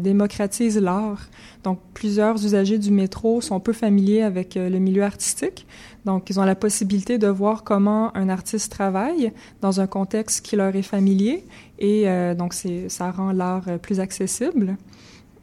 [0.00, 1.28] démocratise l'art.
[1.64, 5.66] Donc, plusieurs usagers du métro sont peu familiers avec euh, le milieu artistique.
[6.04, 10.56] Donc, ils ont la possibilité de voir comment un artiste travaille dans un contexte qui
[10.56, 11.44] leur est familier.
[11.78, 12.54] Et euh, donc,
[12.88, 14.76] ça rend l'art euh, plus accessible.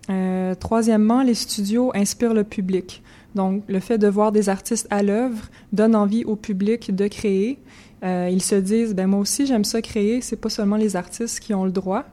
[0.10, 3.04] Euh, troisièmement, les studios inspirent le public.
[3.36, 7.60] Donc, le fait de voir des artistes à l'œuvre donne envie au public de créer.
[8.04, 10.22] Ils se disent, ben moi aussi j'aime ça créer.
[10.22, 12.04] C'est pas seulement les artistes qui ont le droit.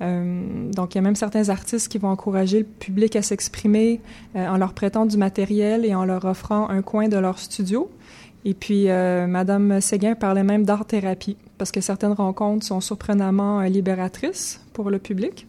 [0.00, 4.00] Donc, il y a même certains artistes qui vont encourager le public à s'exprimer
[4.34, 7.88] en leur prêtant du matériel et en leur offrant un coin de leur studio.
[8.44, 14.60] Et puis, Madame Séguin parlait même d'art-thérapie, parce que certaines rencontres sont surprenamment euh, libératrices
[14.72, 15.46] pour le public.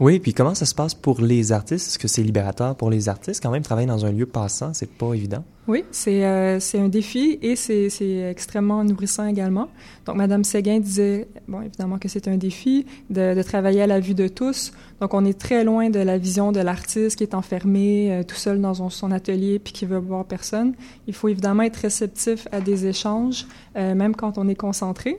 [0.00, 1.88] Oui, puis comment ça se passe pour les artistes?
[1.88, 3.42] Est-ce que c'est libérateur pour les artistes?
[3.42, 5.44] Quand même, travailler dans un lieu passant, c'est pas évident.
[5.68, 7.90] Oui, c'est euh, un défi et c'est
[8.30, 9.68] extrêmement nourrissant également.
[10.06, 14.00] Donc, Madame Séguin disait, bon, évidemment que c'est un défi de, de, travailler à la
[14.00, 14.72] vue de tous.
[15.02, 18.36] Donc, on est très loin de la vision de l'artiste qui est enfermé euh, tout
[18.36, 20.72] seul dans son, son, atelier puis qui veut voir personne.
[21.08, 23.46] Il faut évidemment être réceptif à des échanges,
[23.76, 25.18] euh, même quand on est concentré.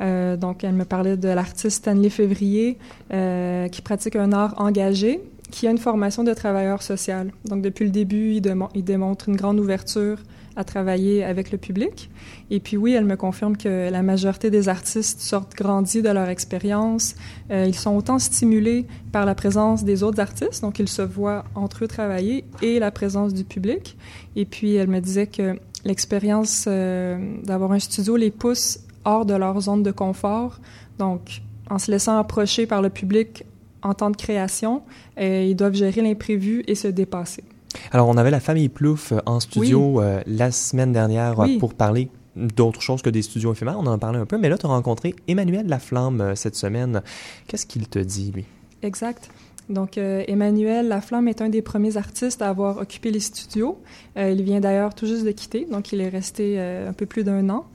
[0.00, 2.78] Euh, donc, elle me parlait de l'artiste Stanley Février,
[3.12, 7.32] euh, qui pratique un art engagé, qui a une formation de travailleur social.
[7.44, 10.18] Donc, depuis le début, il, démontre une grande ouverture
[10.56, 12.10] à travailler avec le public.
[12.50, 16.28] Et puis oui, elle me confirme que la majorité des artistes sortent grandis de leur
[16.28, 17.14] expérience.
[17.50, 21.44] Euh, ils sont autant stimulés par la présence des autres artistes, donc ils se voient
[21.54, 23.96] entre eux travailler, et la présence du public.
[24.34, 29.60] Et puis elle me disait que l'expérience d'avoir un studio les pousse hors de leur
[29.60, 30.60] zone de confort.
[30.98, 33.44] Donc, en se laissant approcher par le public
[33.82, 34.82] en temps de création,
[35.18, 37.44] euh, ils doivent gérer l'imprévu et se dépasser.
[37.92, 40.04] Alors, on avait la famille Plouf euh, en studio oui.
[40.04, 41.58] euh, la semaine dernière oui.
[41.58, 43.78] pour parler d'autres choses que des studios éphémères.
[43.78, 47.02] On en a parlé un peu, mais là, tu as rencontré Emmanuel Laflamme cette semaine.
[47.46, 48.44] Qu'est-ce qu'il te dit, lui?
[48.82, 49.30] Exact.
[49.70, 53.80] Donc, euh, Emmanuel Laflamme est un des premiers artistes à avoir occupé les studios.
[54.16, 57.06] Euh, il vient d'ailleurs tout juste de quitter, donc il est resté euh, un peu
[57.06, 57.66] plus d'un an.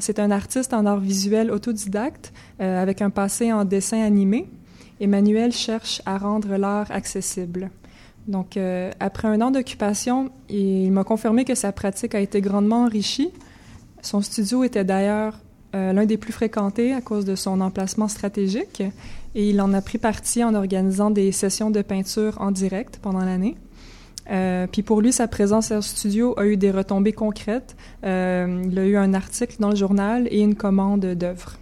[0.00, 4.48] C'est un artiste en art visuel autodidacte avec un passé en dessin animé.
[5.00, 7.70] Emmanuel cherche à rendre l'art accessible.
[8.26, 8.58] Donc,
[8.98, 13.30] après un an d'occupation, il m'a confirmé que sa pratique a été grandement enrichie.
[14.02, 15.38] Son studio était d'ailleurs
[15.72, 18.82] l'un des plus fréquentés à cause de son emplacement stratégique
[19.34, 23.24] et il en a pris parti en organisant des sessions de peinture en direct pendant
[23.24, 23.56] l'année.
[24.30, 27.76] Euh, puis pour lui, sa présence au studio a eu des retombées concrètes.
[28.04, 31.56] Euh, il a eu un article dans le journal et une commande d'œuvres.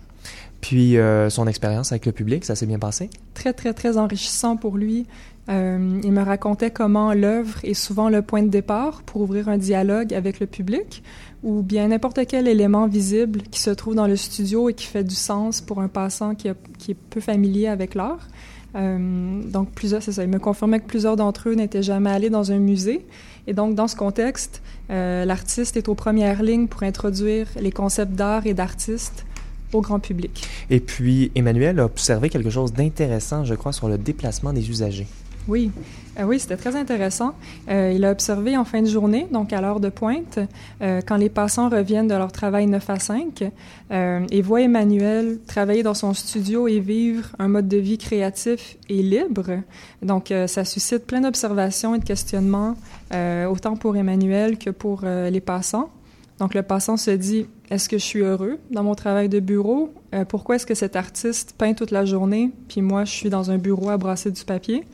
[0.60, 3.08] Puis euh, son expérience avec le public, ça s'est bien passé?
[3.34, 5.06] Très, très, très enrichissant pour lui.
[5.48, 10.12] Il me racontait comment l'œuvre est souvent le point de départ pour ouvrir un dialogue
[10.12, 11.04] avec le public
[11.46, 15.04] ou bien n'importe quel élément visible qui se trouve dans le studio et qui fait
[15.04, 18.26] du sens pour un passant qui, est peu familier avec l'art.
[18.74, 20.24] Euh, donc, plusieurs, c'est ça.
[20.24, 23.06] Il me confirmait que plusieurs d'entre eux n'étaient jamais allés dans un musée
[23.46, 28.14] Et donc, dans ce contexte, euh, l'artiste est aux premières lignes pour introduire les concepts
[28.14, 29.24] d'art et d'artiste
[29.72, 30.48] au grand public.
[30.68, 35.06] Et puis, Emmanuel a observé quelque chose d'intéressant, je crois, sur le déplacement des usagers.
[35.48, 35.70] Oui,
[36.18, 37.34] euh, oui, c'était très intéressant.
[37.68, 40.40] Euh, il a observé en fin de journée, donc à l'heure de pointe,
[40.82, 43.44] euh, quand les passants reviennent de leur travail 9 à 5,
[43.90, 49.00] et voit Emmanuel travailler dans son studio et vivre un mode de vie créatif et
[49.00, 49.60] libre.
[50.02, 52.74] Donc, ça suscite plein d'observations et de questionnements,
[53.48, 55.90] autant pour Emmanuel que pour les passants.
[56.40, 59.94] Donc, le passant se dit, est-ce que je suis heureux dans mon travail de bureau?
[60.28, 63.58] pourquoi est-ce que cet artiste peint toute la journée, puis moi, je suis dans un
[63.58, 64.84] bureau à brasser du papier?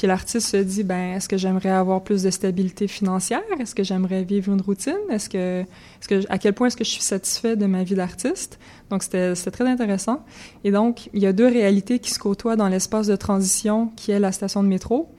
[0.00, 3.42] Puis l'artiste se dit, ben, est-ce que j'aimerais avoir plus de stabilité financière?
[3.58, 4.96] Est-ce que j'aimerais vivre une routine?
[5.10, 7.96] Est-ce que, est-ce que, à quel point est-ce que je suis satisfait de ma vie
[7.96, 8.58] d'artiste?
[8.88, 10.24] Donc, c'était, c'était très intéressant.
[10.64, 14.10] Et donc, il y a deux réalités qui se côtoient dans l'espace de transition qui
[14.10, 15.10] est la station de métro.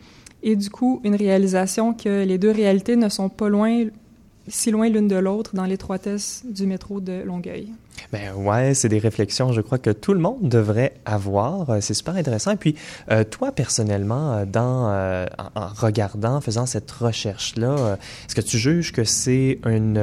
[0.41, 3.85] Et du coup, une réalisation que les deux réalités ne sont pas loin
[4.47, 7.69] si loin l'une de l'autre dans l'étroitesse du métro de Longueuil.
[8.11, 11.69] Ben ouais, c'est des réflexions, je crois que tout le monde devrait avoir.
[11.69, 12.51] Euh, c'est super intéressant.
[12.51, 12.75] Et puis,
[13.09, 14.71] euh, toi personnellement, euh, dans
[15.55, 20.01] en, regardant, faisant cette recherche-là, est-ce que tu juges que c'est une,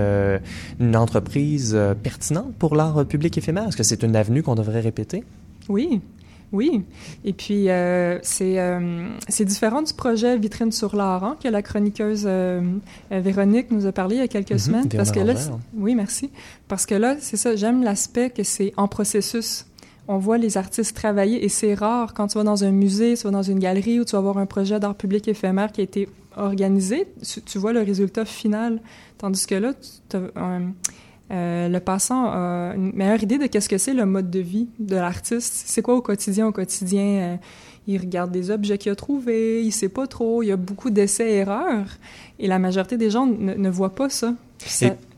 [0.81, 3.69] une entreprise pertinente pour l'art public éphémère?
[3.69, 5.25] Est-ce que c'est une avenue qu'on devrait répéter?
[5.69, 6.01] Oui,
[6.51, 6.83] oui,
[7.25, 11.61] et puis euh, c'est euh, c'est différent du projet Vitrine sur l'art hein, que la
[11.61, 12.63] chroniqueuse euh,
[13.11, 14.89] Véronique nous a parlé il y a quelques mhm, semaines.
[14.89, 15.35] Parce que là,
[15.75, 16.31] oui, merci.
[16.67, 19.67] Parce que là, c'est ça, j'aime l'aspect que c'est en processus.
[20.11, 23.25] On voit les artistes travailler et c'est rare quand tu vas dans un musée, tu
[23.25, 25.85] vas dans une galerie ou tu vas voir un projet d'art public éphémère qui a
[25.85, 27.09] été organisé,
[27.45, 28.81] tu, vois le résultat final.
[29.19, 29.75] Tandis que là,
[30.09, 30.61] tu as
[31.31, 34.69] euh, le passant a une meilleure idée de qu'est-ce que c'est le mode de vie
[34.79, 35.65] de l'artiste.
[35.67, 36.47] C'est quoi au quotidien?
[36.47, 37.37] Au quotidien, euh,
[37.87, 40.91] il regarde des objets qu'il a trouvés, il sait pas trop, il y a beaucoup
[40.91, 41.87] d'essais-erreurs,
[42.39, 44.35] et la majorité des gens ne, ne voient pas ça.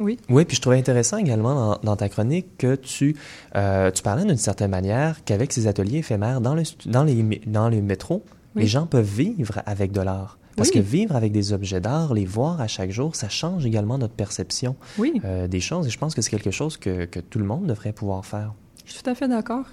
[0.01, 0.19] oui.
[0.29, 3.17] Oui, puis je trouvais intéressant également dans, ta chronique que tu,
[3.57, 7.69] euh, tu parlais d'une certaine manière qu'avec ces ateliers éphémères dans, le, dans, les, dans
[7.69, 8.23] les métros,
[8.55, 10.40] les gens peuvent vivre avec de l'art.
[10.57, 13.99] Parce que vivre avec des objets d'art, les voir à chaque jour, ça change également
[13.99, 14.77] notre perception
[15.25, 15.87] euh, des choses.
[15.87, 18.53] Et je pense que c'est quelque chose que, que, tout le monde devrait pouvoir faire.
[18.85, 19.65] Je suis tout à fait d'accord.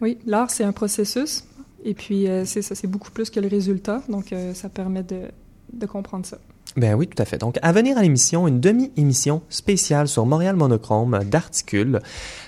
[0.00, 1.44] Oui, l'art, c'est un processus.
[1.84, 4.02] Et puis, euh, c'est ça, c'est beaucoup plus que le résultat.
[4.08, 5.28] Donc, euh, ça permet de,
[5.72, 6.38] de comprendre ça.
[6.76, 7.38] Ben oui, tout à fait.
[7.38, 12.00] Donc, à venir à l'émission, une demi-émission spéciale sur Montréal Monochrome d'articles.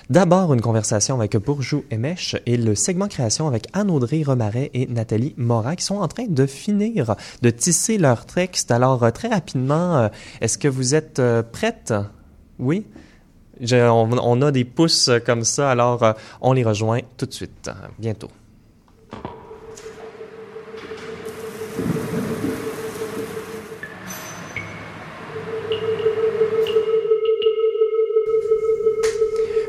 [0.09, 5.33] D'abord, une conversation avec Bourjou Mèche et le segment création avec Anne-Audrey Remaret et Nathalie
[5.37, 8.69] Morat qui sont en train de finir de tisser leur texte.
[8.71, 10.09] Alors, euh, très rapidement, euh,
[10.41, 11.93] est-ce que vous êtes euh, prêtes?
[12.59, 12.85] Oui?
[13.61, 18.29] on, a des pouces comme ça, alors on les rejoint tout de suite, bientôt.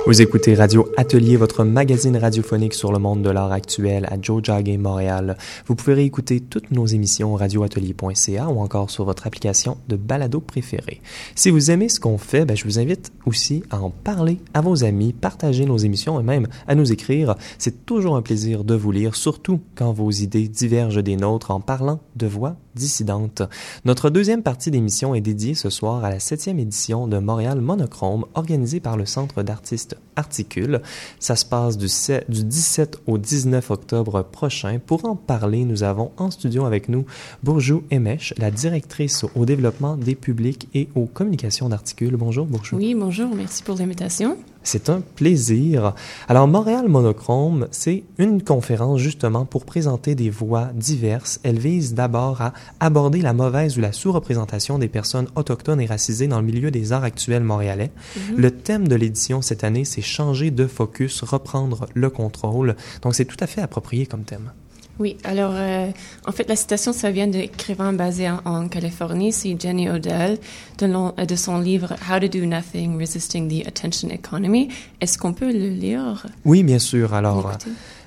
[0.09, 4.43] Vous écoutez Radio Atelier, votre magazine radiophonique sur le monde de l'art actuel à Joe
[4.43, 5.37] Jagger, Montréal.
[5.67, 11.03] Vous pouvez réécouter toutes nos émissions radioatelier.ca ou encore sur votre application de balado préférée.
[11.35, 14.63] Si vous aimez ce qu'on fait, ben, je vous invite aussi à en parler à
[14.63, 17.35] vos amis, partager nos émissions et même à nous écrire.
[17.59, 21.61] C'est toujours un plaisir de vous lire, surtout quand vos idées divergent des nôtres en
[21.61, 23.43] parlant de voix dissidentes.
[23.85, 28.25] Notre deuxième partie d'émission est dédiée ce soir à la septième édition de Montréal Monochrome
[28.35, 30.81] organisée par le Centre d'artistes Articule.
[31.21, 34.79] Ça se passe du, 17 au 19 octobre prochain.
[34.85, 37.05] Pour en parler, nous avons en studio avec nous
[37.43, 42.17] Bourjou Emesh, la directrice au développement des publics et aux communications d'Articule.
[42.17, 42.77] Bonjour Bourjou.
[42.77, 44.37] Oui, bonjour, merci pour l'invitation.
[44.71, 45.95] C'est un plaisir.
[46.29, 51.41] Alors, Montréal Monochrome, c'est une conférence justement pour présenter des voix diverses.
[51.43, 56.29] Elle vise d'abord à aborder la mauvaise ou la sous-représentation des personnes autochtones et racisées
[56.29, 57.91] dans le milieu des arts actuels montréalais.
[58.15, 58.37] Mhm.
[58.37, 62.77] Le thème de l'édition cette année, c'est changer de focus, reprendre le contrôle.
[63.01, 64.53] Donc, c'est tout à fait approprié comme thème.
[64.99, 65.91] Oui, alors euh,
[66.27, 70.39] en fait la citation ça vient d'écrivain basé en, Californie, c'est Jenny Odell
[70.79, 74.69] de, de, son livre How to Do Nothing Resisting the Attention Economy.
[75.01, 76.27] Est-ce qu'on peut le lire?
[76.45, 77.15] Oui, bien sûr.
[77.15, 77.53] Alors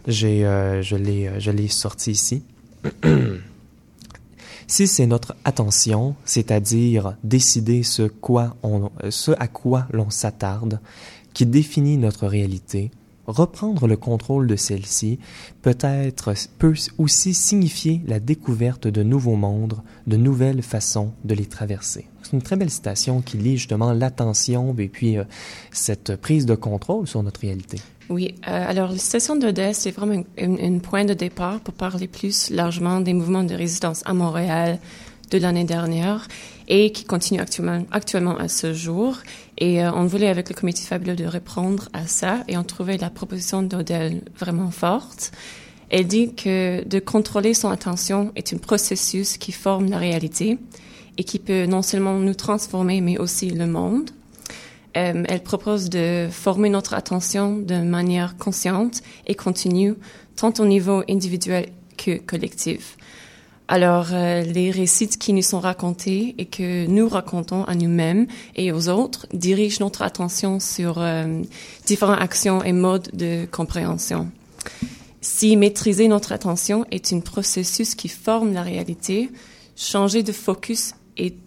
[0.05, 2.43] j'ai euh, je l'ai euh, je l'ai sorti ici.
[4.68, 10.82] si c'est notre attention, c'est-à-dire décider ce quoi on ce à quoi l'on s'attarde,
[11.34, 12.91] qui définit notre réalité,
[13.28, 15.19] reprendre le contrôle de celle-ci
[15.61, 22.07] peut-être peut aussi signifier la découverte de nouveaux mondes, de nouvelles façons de les traverser.
[22.24, 25.24] C'est une très belle citation qui lie justement l'attention et puis euh,
[25.72, 27.78] cette prise de contrôle sur notre réalité.
[28.09, 32.49] Oui, euh, alors la citation d'Odès, c'est vraiment un point de départ pour parler plus
[32.49, 34.80] largement des mouvements de résistance à Montréal,
[35.32, 36.28] de l'année dernière
[36.74, 39.17] et qui continue actuellement, actuellement à ce jour.
[39.57, 43.09] Et on voulait avec le comité fabuleux de répondre à ça et on trouvait la
[43.09, 45.34] proposition d'Odell vraiment forte.
[45.89, 50.57] Elle dit que de contrôler son attention est un processus qui forme la réalité
[51.17, 54.09] et qui peut non seulement nous transformer, mais aussi le monde.
[54.95, 59.95] Euh, elle propose de former notre attention de manière consciente et continue,
[60.38, 61.67] tant au niveau individuel
[61.97, 62.95] que collectif.
[63.74, 68.74] Alors, euh, les récits qui nous sont racontés et que nous racontons à nous-mêmes et
[68.74, 71.41] aux autres dirigent notre attention sur euh,
[71.86, 74.30] différentes actions et modes de compréhension.
[75.22, 79.30] Si maîtriser notre attention est un processus qui forme la réalité,
[79.78, 80.93] changer de focus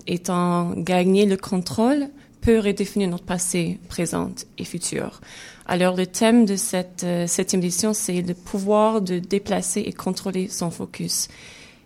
[0.07, 2.09] étant gagner le contrôle
[2.41, 5.21] peut redéfinir notre passé, présent et futur.
[5.67, 10.49] Alors le thème de cette euh, septième édition, c'est le pouvoir de déplacer et contrôler
[10.49, 11.29] son focus.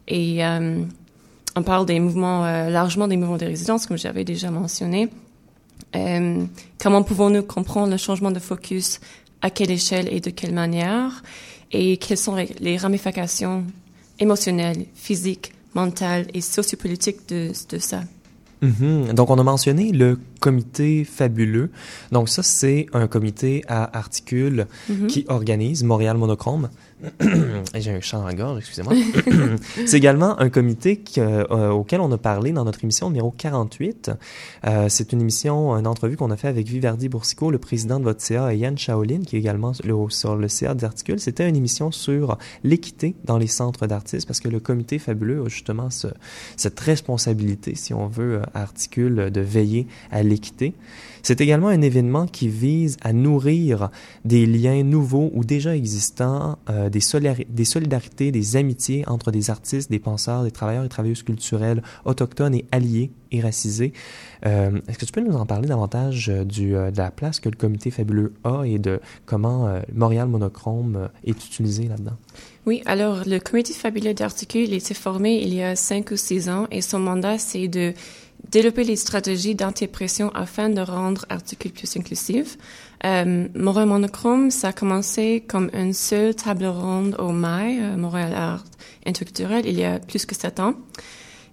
[0.08, 0.82] Et euh,
[1.54, 5.08] on parle des mouvements, euh, largement des mouvements de résistance, comme j'avais déjà mentionné.
[5.92, 9.00] comment pouvons-nous comprendre le changement de focus,
[9.42, 11.22] à quelle échelle et de quelle manière?
[11.70, 13.64] Et quelles sont les ramifications
[14.18, 18.00] émotionnelles, physiques, mentales et sociopolitiques de, de ça?
[18.62, 19.12] Mm-hmm.
[19.12, 21.70] Donc, on a mentionné le comité fabuleux.
[22.12, 25.06] Donc, ça, c'est un comité à articules mm-hmm.
[25.06, 26.68] qui organise Montréal Monochrome.
[27.74, 28.94] J'ai un chant gorge, excusez-moi.
[29.86, 34.10] c'est également un comité euh, auquel on a parlé dans notre émission numéro 48.
[34.66, 38.04] Euh, c'est une émission, une entrevue qu'on a fait avec Vivardi Boursicot, le président de
[38.04, 39.72] votre CA, et Yann Shaolin, qui est également
[40.08, 41.20] sur le CA d'Articule.
[41.20, 45.48] C'était une émission sur l'équité dans les centres d'artistes, parce que le comité fabuleux a
[45.48, 46.08] justement ce,
[46.56, 50.74] cette responsabilité, si on veut, à Articule, de veiller à l'équité.
[51.22, 53.90] C'est également un événement qui vise à nourrir
[54.24, 59.98] des liens nouveaux ou déjà existants, euh, des, solidarités, des amitiés entre des artistes, des
[59.98, 63.92] penseurs, des travailleurs et travailleuses culturelles autochtones et alliés et racisés.
[64.46, 67.48] Euh, est-ce que tu peux nous en parler davantage euh, du, de la place que
[67.48, 72.16] le comité fabuleux a et de comment Montréal Monochrome est utilisé là-dedans?
[72.66, 76.66] Oui, alors le comité fabuleux d'articule était formé il y a cinq ou six ans
[76.70, 77.94] et son mandat c'est de
[78.50, 82.56] développer les stratégies d'anti-oppression afin de rendre Articule plus inclusif.
[83.04, 88.34] Euh, Montréal Monochrome, ça a commencé comme une seule table ronde au MAI, euh, Montréal
[88.34, 88.64] Art
[89.06, 90.74] Interculturel, il y a plus que sept ans.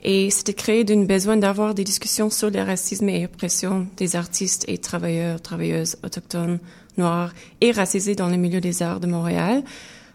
[0.04, 4.64] Et c'était créé d'un besoin d'avoir des discussions sur le racisme et l'oppression des artistes
[4.68, 6.60] et travailleurs, travailleuses autochtones,
[6.98, 9.64] noirs et racisés dans le milieu des arts de Montréal.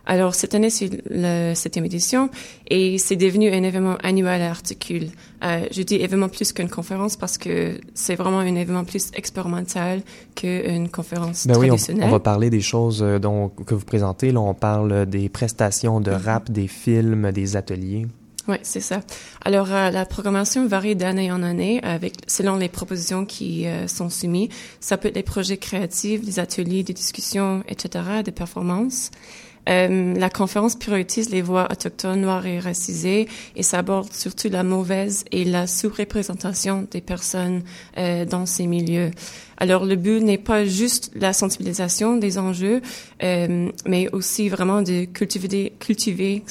[0.06, 2.30] Alors, cette année, c'est la septième édition
[2.68, 5.08] et c'est devenu un événement annuel à Articule.
[5.44, 10.02] Euh, je dis événement plus qu'une conférence parce que c'est vraiment un événement plus expérimental
[10.34, 12.04] qu'une conférence ben traditionnelle.
[12.04, 14.32] Oui, on, va parler des choses euh, dont, que vous présentez.
[14.32, 18.06] Là, on parle des prestations de rap, des films, des ateliers.
[18.48, 19.00] Oui, c'est ça.
[19.44, 24.08] Alors, euh, la programmation varie d'année en année avec selon les propositions qui euh, sont
[24.08, 24.48] soumises.
[24.80, 29.10] Ça peut être des projets créatifs, des ateliers, des discussions, etc., des performances.
[29.68, 34.62] Euh, la conférence priorise les voix autochtones, noires et racisées et ça aborde surtout la
[34.62, 37.62] mauvaise et la sous-représentation des personnes
[37.98, 39.10] euh, dans ces milieux.
[39.58, 42.80] Alors le but n'est pas juste la sensibilisation des enjeux,
[43.22, 46.42] euh, mais aussi vraiment de cultiver,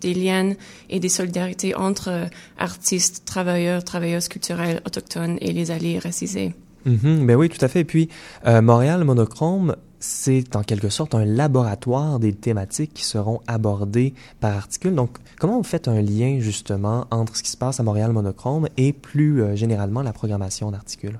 [0.00, 0.54] des liens
[0.90, 6.54] et des solidarités entre artistes, travailleurs, travailleuses culturelles autochtones et les alliés racisés.
[6.84, 7.80] Mm ben oui, tout à fait.
[7.80, 8.08] Et puis,
[8.44, 9.74] Montréal Monochrome,
[10.06, 14.94] c'est en quelque sorte un laboratoire des thématiques qui seront abordées par articule.
[14.94, 18.68] Donc, comment vous faites un lien justement entre ce qui se passe à Montréal Monochrome
[18.76, 21.18] et plus euh, généralement la programmation d'articule?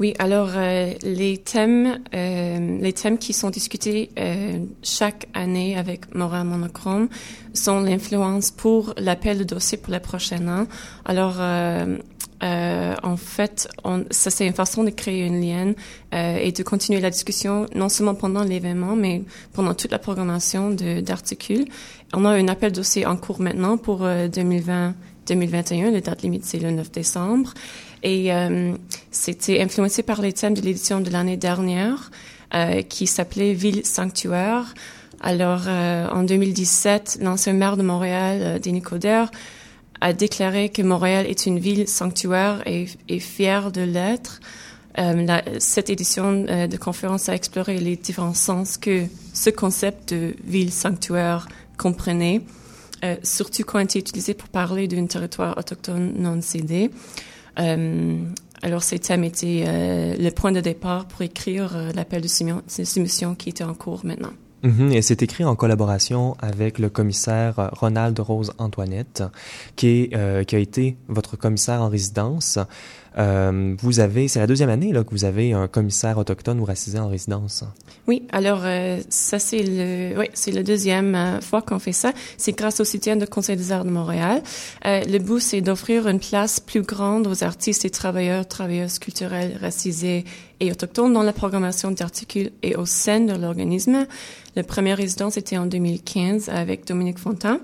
[0.00, 4.10] Oui, alors euh, les thèmes, euh, les thèmes qui sont discutés
[4.82, 7.08] chaque année avec Montréal Monochrome
[7.52, 10.66] sont l'influence pour l'appel de dossier pour le prochain an.
[11.04, 11.40] Alors
[12.42, 15.74] euh, en fait, on, ça c'est une façon de créer une lien
[16.14, 19.22] euh, et de continuer la discussion non seulement pendant l'événement, mais
[19.52, 21.64] pendant toute la programmation d'articles.
[22.14, 24.88] On a un appel dossier en cours maintenant pour 2020.
[24.88, 24.90] Euh,
[25.28, 27.52] 2021, la date limite c'est le 9 décembre,
[28.02, 28.72] et euh,
[29.10, 32.10] c'était influencé par les thèmes de l'édition de l'année dernière,
[32.54, 34.72] euh, qui s'appelait Ville sanctuaire.
[35.20, 39.30] Alors, en 2017, l'ancien maire de Montréal, Denis Coderre,
[40.00, 44.40] a déclaré que Montréal est une ville sanctuaire et est fière de l'être.
[44.98, 50.34] Euh, cette édition euh, de conférence a exploré les différents sens que ce concept de
[50.44, 52.40] ville sanctuaire comprenait,
[53.04, 56.90] euh, surtout quand il était utilisé pour parler d'un territoire autochtone non cédé.
[57.56, 59.64] alors, ces thèmes étaient
[60.18, 64.32] le point de départ pour écrire l'appel de soumission qui était en cours maintenant.
[64.62, 69.22] Mhm, et c'est écrit en collaboration avec le commissaire Ronald Rose Antoinette,
[69.84, 72.58] euh, qui a été votre commissaire en résidence.
[73.18, 76.64] Euh, vous avez, c'est la deuxième année là que vous avez un commissaire autochtone ou
[76.64, 77.64] racisé en résidence.
[78.06, 82.12] Oui, alors euh, ça c'est le, oui, c'est la deuxième euh, fois qu'on fait ça.
[82.36, 84.42] C'est grâce au soutien du Conseil des Arts de Montréal.
[84.86, 89.58] Euh, le but c'est d'offrir une place plus grande aux artistes et travailleurs, travailleuses culturelles
[89.60, 90.24] racisés
[90.60, 94.06] et autochtones dans la programmation d'articles et au sein de l'organisme.
[94.56, 97.58] La première résidence était en 2015 avec Dominique Fontaine.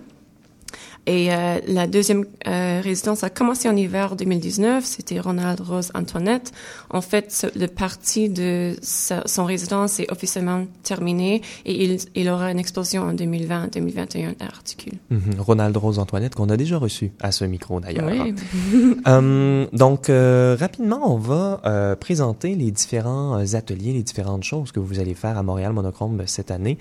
[1.06, 4.84] Et euh, la deuxième euh, résidence a commencé en hiver 2019.
[4.84, 6.52] C'était Ronald Rose Antoinette.
[6.90, 12.50] En fait, le parti de sa, son résidence est officiellement terminé et il, il aura
[12.50, 14.94] une explosion en 2020-2021 à Articule.
[15.10, 15.40] Mm -hmm.
[15.40, 18.10] Ronald Rose Antoinette qu'on a déjà reçu à ce micro d'ailleurs.
[18.10, 18.34] Oui.
[19.06, 24.80] euh, donc euh, rapidement, on va euh, présenter les différents ateliers, les différentes choses que
[24.80, 26.78] vous allez faire à Montréal Monochrome cette année.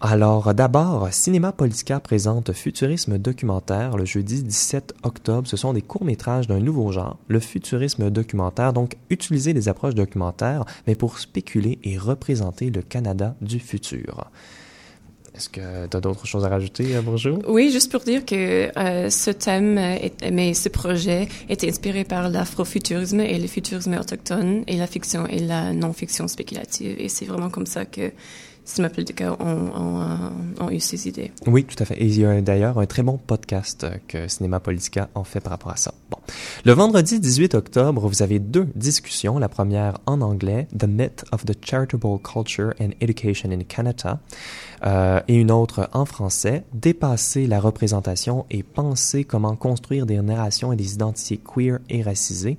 [0.00, 5.48] Alors, d'abord, Cinéma Politica présente Futurisme documentaire le jeudi 17 octobre.
[5.48, 8.72] Ce sont des courts-métrages d'un nouveau genre, le futurisme documentaire.
[8.72, 14.30] Donc, utiliser les approches documentaires, mais pour spéculer et représenter le Canada du futur.
[15.34, 17.40] Est-ce que tu as d'autres choses à rajouter, Bonjour?
[17.48, 19.80] Oui, juste pour dire que euh, ce thème,
[20.32, 25.40] mais ce projet est inspiré par l'afrofuturisme et le futurisme autochtone et la fiction et
[25.40, 26.94] la non-fiction spéculative.
[27.00, 28.12] Et c'est vraiment comme ça que
[29.40, 31.32] Ont, ont, eu ces idées.
[31.46, 31.96] Oui, tout à fait.
[31.96, 35.52] Et il y a d'ailleurs un très bon podcast que Cinéma Politica en fait par
[35.52, 35.94] rapport à ça.
[36.10, 36.18] Bon.
[36.64, 39.38] Le vendredi 18 octobre, vous avez deux discussions.
[39.38, 44.20] La première en anglais, The Myth of the Charitable Culture and Education in Canada,
[44.84, 50.72] euh, et une autre en français, Dépasser la représentation et penser comment construire des narrations
[50.72, 52.56] et des identités queer et racisées.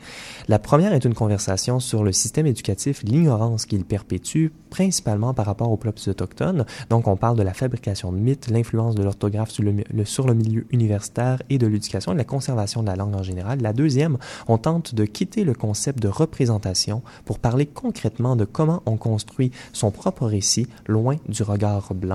[0.47, 5.71] La première est une conversation sur le système éducatif, l'ignorance qu'il perpétue, principalement par rapport
[5.71, 6.65] aux peuples autochtones.
[6.89, 10.33] Donc, on parle de la fabrication de mythes, l'influence de l'orthographe sur le, sur le
[10.33, 13.61] milieu universitaire et de l'éducation et de la conservation de la langue en général.
[13.61, 14.17] La deuxième,
[14.47, 19.51] on tente de quitter le concept de représentation pour parler concrètement de comment on construit
[19.73, 22.08] son propre récit loin du regard blanc.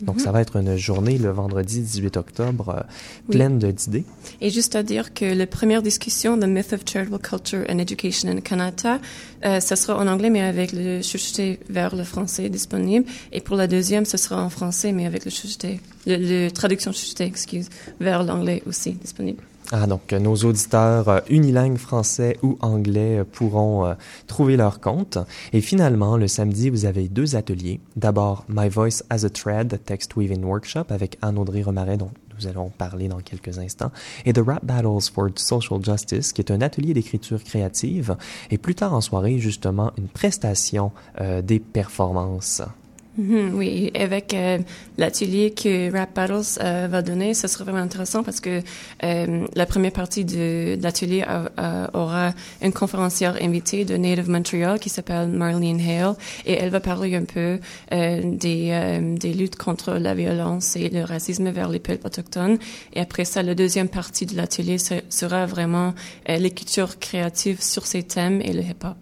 [0.00, 0.24] Donc, mm -hmm.
[0.24, 3.72] ça va être une journée le vendredi 18 octobre euh, pleine oui.
[3.72, 4.04] d'idées.
[4.40, 8.28] Et juste à dire que la première discussion, The Myth of Charitable Culture and Education
[8.28, 8.92] in Canada,
[9.44, 13.06] euh, ça sera en anglais, mais avec le chuchoté vers le français disponible.
[13.32, 16.92] Et pour la deuxième, ce sera en français, mais avec le chuchoté, le, le traduction
[16.92, 17.68] chuchoté, excuse,
[18.00, 19.42] vers l'anglais aussi disponible.
[19.72, 23.94] Ah, donc nos auditeurs euh, unilingues français ou anglais euh, pourront euh,
[24.28, 25.18] trouver leur compte.
[25.52, 27.80] Et finalement, le samedi, vous avez deux ateliers.
[27.96, 32.68] D'abord, My Voice as a Thread Text Weaving Workshop avec Anne-Audrey Romaret, dont nous allons
[32.68, 33.90] parler dans quelques instants,
[34.24, 38.16] et The Rap Battles for Social Justice, qui est un atelier d'écriture créative,
[38.50, 40.92] et plus tard en soirée, justement, une prestation
[41.42, 42.60] des performances.
[43.18, 44.58] -hmm, oui, avec euh,
[44.98, 48.62] l'atelier que Rap Battles euh, va donner, ce sera vraiment intéressant parce que
[49.02, 51.24] euh, la première partie de, de l'atelier
[51.94, 56.14] aura une conférencière invitée de Native Montreal qui s'appelle Marlene Hale
[56.44, 57.58] et elle va parler un peu
[57.90, 62.58] des, des luttes contre la violence et le racisme vers les peuples autochtones.
[62.94, 65.94] Et après ça, la deuxième partie de l'atelier sera vraiment
[66.28, 68.96] l'écriture créative sur ces thèmes et le hip-hop.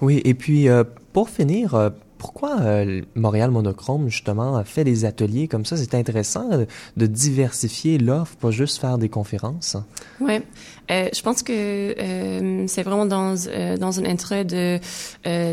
[0.00, 0.68] Oui, et puis
[1.12, 1.92] pour finir,
[2.22, 5.76] pourquoi euh, Montréal Monochrome, justement, fait des ateliers comme ça?
[5.76, 6.48] C'est intéressant
[6.96, 9.76] de, diversifier l'offre, pas juste faire des conférences.
[10.20, 10.34] Oui.
[10.92, 13.34] Euh, je pense que euh, c'est vraiment dans,
[13.76, 14.78] dans un intérêt de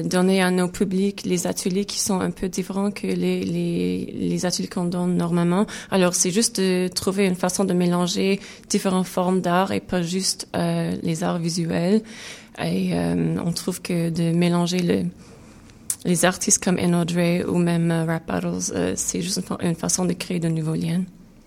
[0.03, 4.45] donner à nos publics les ateliers qui sont un peu différents que les, les, les
[4.45, 5.65] ateliers qu'on donne normalement.
[5.89, 8.39] Alors, c'est juste de trouver une façon de mélanger
[8.69, 12.03] différentes formes d'art et pas juste les arts visuels.
[12.63, 15.05] Et on trouve que de mélanger le
[16.05, 20.05] les artistes comme Enodre ou même uh, Rap Battles, uh, c'est juste une, une, façon
[20.05, 21.03] de créer de nouveaux liens.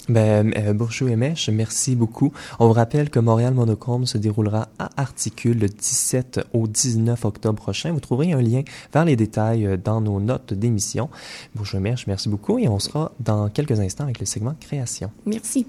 [0.08, 2.32] Ben, euh, Bourchou et Mèche, merci beaucoup.
[2.58, 7.56] On vous rappelle que Montréal Monochrome se déroulera à Articule le 17 au 19 octobre
[7.56, 7.92] prochain.
[7.92, 11.08] Vous trouverez un lien vers les détails dans nos notes d'émission.
[11.54, 15.12] Bourchou et Mèche, merci beaucoup et on sera dans quelques instants avec le segment Création.
[15.24, 15.66] Merci.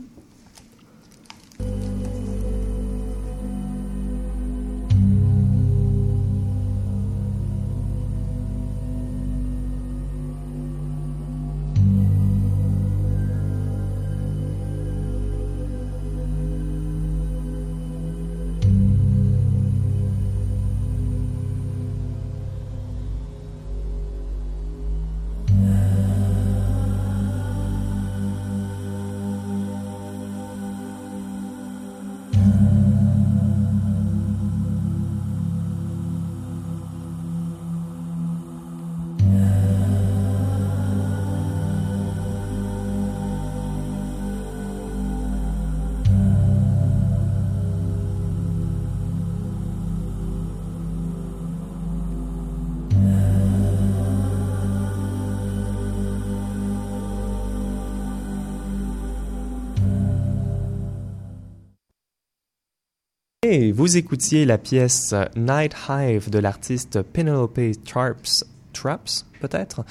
[63.93, 69.83] Vous écoutiez la pièce Night Hive de l'artiste Penelope Traps, Traps peut-être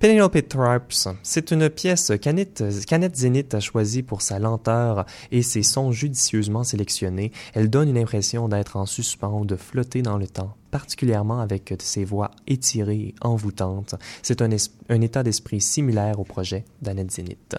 [0.00, 5.90] Penelope Traps, c'est une pièce qu'Annette Zénith a choisie pour sa lenteur et ses sons
[5.92, 7.32] judicieusement sélectionnés.
[7.54, 11.74] Elle donne une impression d'être en suspens ou de flotter dans le temps, particulièrement avec
[11.80, 13.94] ses voix étirées et envoûtantes.
[14.22, 14.50] C'est un,
[14.90, 17.56] un, état d'esprit similaire au projet d'Annette Zénith.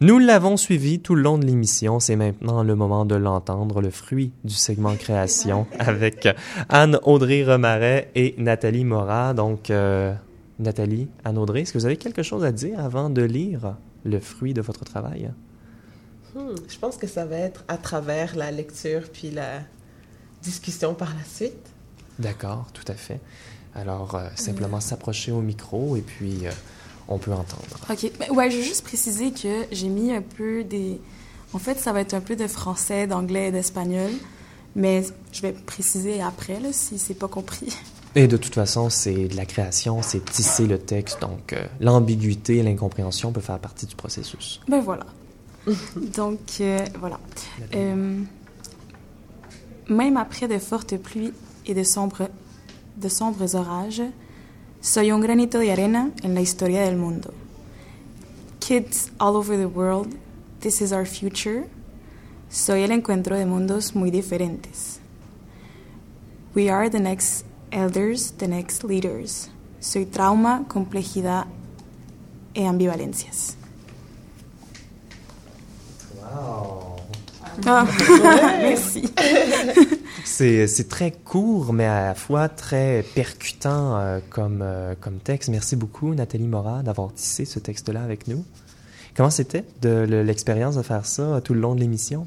[0.00, 2.00] Nous l'avons suivi tout le long de l'émission.
[2.00, 6.28] C'est maintenant le moment de l'entendre, le fruit du segment création avec
[6.68, 9.34] Anne-Audrey Remaret et Nathalie Morat.
[9.34, 10.14] Donc, euh,
[10.58, 14.54] Nathalie, Anne-Audrey, est-ce que vous avez quelque chose à dire avant de lire le fruit
[14.54, 15.30] de votre travail?
[16.34, 19.60] Hmm, je pense que ça va être à travers la lecture puis la
[20.42, 21.70] discussion par la suite.
[22.18, 23.20] D'accord, tout à fait.
[23.74, 26.50] Alors, euh, simplement s'approcher au micro et puis euh,
[27.08, 27.76] on peut entendre.
[27.90, 28.10] OK.
[28.18, 31.00] Ben, ouais, je veux juste préciser que j'ai mis un peu des...
[31.52, 34.10] En fait, ça va être un peu de français, d'anglais et d'espagnol,
[34.74, 37.76] mais je vais préciser après, là, si c'est pas compris.
[38.18, 42.56] Et de toute façon, c'est de la création, c'est tisser le texte, donc euh, l'ambiguïté
[42.56, 44.62] et l'incompréhension peuvent faire partie du processus.
[44.66, 45.04] Ben voilà.
[46.16, 47.20] donc, euh, voilà.
[47.74, 48.22] Euh,
[49.90, 51.34] même après de fortes pluies
[51.66, 52.30] et de sombres,
[52.96, 54.02] de sombres orages,
[54.80, 57.34] soy un granito de arena en la historia del mundo.
[58.60, 60.14] Kids all over the world,
[60.60, 61.64] this is our future.
[62.48, 65.00] Soy el encuentro de mundos muy diferentes.
[66.54, 67.44] We are the next
[67.76, 69.50] elders, the next leaders.
[69.80, 71.46] Soy trauma, complejidad
[72.54, 73.56] y ambivalencias.
[76.16, 76.96] Wow!
[77.66, 77.86] Ah,
[78.60, 79.02] merci.
[80.24, 85.48] C'est très court, mais à la fois très percutant euh, comme, euh, comme texte.
[85.48, 88.44] Merci beaucoup, Nathalie Morat, d'avoir tissé ce texte-là avec nous.
[89.14, 92.26] Comment c'était de l'expérience de faire ça tout le long de l'émission?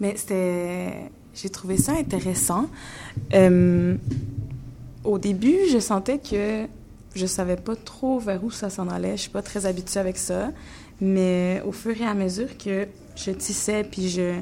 [0.00, 1.10] Mais c'était...
[1.34, 2.66] J'ai trouvé ça intéressant.
[3.34, 3.96] Euh,
[5.04, 6.66] au début, je sentais que
[7.14, 9.16] je savais pas trop vers où ça s'en allait.
[9.16, 10.50] Je suis pas très habituée avec ça.
[11.00, 14.40] Mais au fur et à mesure que je tissais, puis je,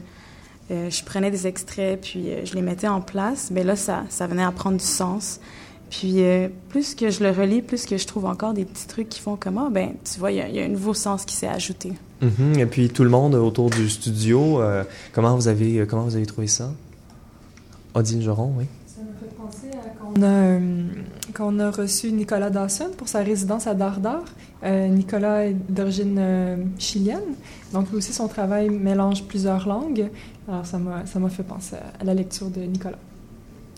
[0.71, 4.05] euh, je prenais des extraits, puis euh, je les mettais en place, mais là, ça,
[4.09, 5.41] ça venait à prendre du sens.
[5.91, 9.09] Puis euh, plus que je le relis, plus que je trouve encore des petits trucs
[9.09, 11.93] qui font comment, ben tu vois, il y, a un nouveau sens qui s'est ajouté.
[12.21, 12.59] Mm -hmm.
[12.59, 14.61] Et puis tout le monde autour du studio,
[15.13, 16.73] comment vous avez comment vous avez trouvé ça?
[17.95, 18.67] Odile Joron, oui.
[18.87, 20.59] Ça m'a fait penser à quand on a,
[21.33, 24.25] quand on a reçu Nicolas Dawson pour sa résidence à Dardar.
[24.64, 27.35] Euh, Nicolas est d'origine euh, chilienne,
[27.73, 30.09] donc lui aussi son travail mélange plusieurs langues.
[30.49, 32.99] Alors ça m'a ça m'a fait penser à la lecture de Nicolas.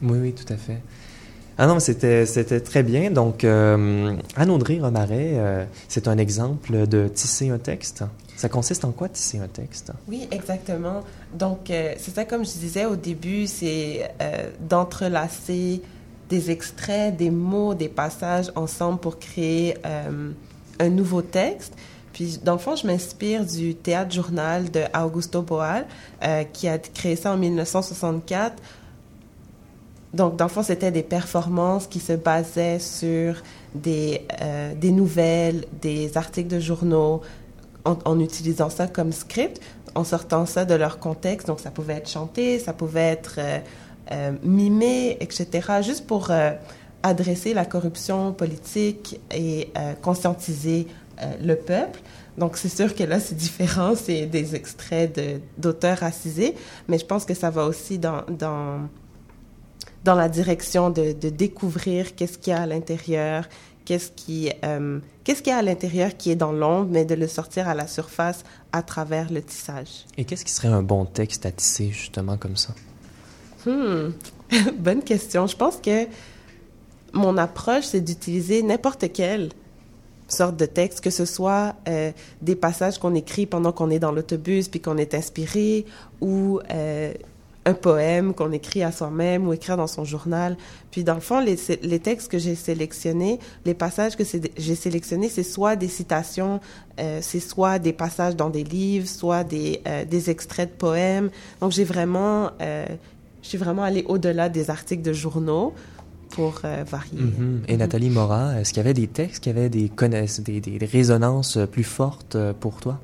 [0.02, 0.80] Oui, oui, tout à fait.
[1.60, 3.10] Ah non, c'était c'était très bien.
[3.10, 8.04] Donc euh, Anne-Audrey Romaret, euh, c'est un exemple de tisser un texte.
[8.36, 9.90] Ça consiste en quoi tisser un texte?
[10.06, 11.02] Oui, exactement.
[11.36, 15.82] Donc euh, c'est ça comme je disais au début, c'est euh, d'entrelacer
[16.28, 20.30] des extraits, des mots, des passages ensemble pour créer euh,
[20.78, 21.74] un nouveau texte.
[22.12, 25.86] Puis, dans le fond, je m'inspire du théâtre journal de Augusto Boal,
[26.22, 28.62] euh, qui a créé ça en 1964.
[30.14, 33.42] Donc, dans le fond, c'était des performances qui se basaient sur
[33.74, 37.20] des, euh, des nouvelles, des articles de journaux,
[37.84, 39.60] en, en, utilisant ça comme script,
[39.94, 41.46] en sortant ça de leur contexte.
[41.46, 43.38] Donc, ça pouvait être chanté, ça pouvait être
[44.10, 46.52] euh, euh, mimé, etc., juste pour euh,
[47.02, 49.70] adresser la corruption politique et
[50.02, 50.86] conscientiser
[51.40, 52.00] le peuple.
[52.36, 55.20] Donc, c'est sûr que là, c'est différent, c'est des extraits
[55.56, 56.54] d'auteurs racisés,
[56.88, 58.88] mais je pense que ça va aussi dans, dans,
[60.04, 63.48] dans la direction de, découvrir qu'est-ce qu'il y a à l'intérieur,
[63.84, 67.14] qu'est-ce qui, euh, qu'est-ce qu'il y a à l'intérieur qui est dans l'ombre, mais de
[67.14, 70.04] le sortir à la surface à travers le tissage.
[70.16, 72.74] Et qu'est-ce qui serait un bon texte à tisser, justement, comme ça?
[73.66, 74.10] Hmm.
[74.78, 75.46] Bonne question.
[75.46, 76.06] Je pense que
[77.12, 79.50] mon approche, c'est d'utiliser n'importe quelle
[80.28, 84.12] sorte de texte, que ce soit euh, des passages qu'on écrit pendant qu'on est dans
[84.12, 85.86] l'autobus puis qu'on est inspiré,
[86.20, 87.12] ou euh,
[87.64, 90.56] un poème qu'on écrit à soi-même ou écrire dans son journal.
[90.90, 91.56] Puis dans le fond, les,
[91.98, 94.24] textes que j'ai sélectionnés, les passages que
[94.56, 96.60] j'ai sélectionnés, c'est soit des citations,
[97.00, 101.30] euh, c'est soit des passages dans des livres, soit des, des extraits de poèmes.
[101.60, 102.52] Donc j'ai vraiment,
[103.48, 105.72] je suis vraiment allée au-delà des articles de journaux
[106.28, 107.22] pour euh, varier.
[107.22, 107.32] Mm
[107.64, 107.70] -hmm.
[107.72, 110.86] Et Nathalie Morat, est-ce qu'il y avait des textes qui avaient des, des, des, des
[110.98, 112.94] résonances plus fortes pour toi?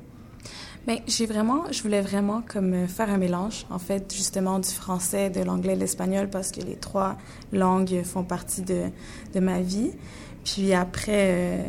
[0.85, 5.25] Bien, j'ai vraiment, je voulais vraiment comme faire un mélange, en fait, justement du français,
[5.37, 7.11] de l'anglais, de l'espagnol, parce que les trois
[7.63, 8.81] langues font partie de,
[9.35, 9.91] de ma vie.
[10.47, 11.63] Puis après, euh,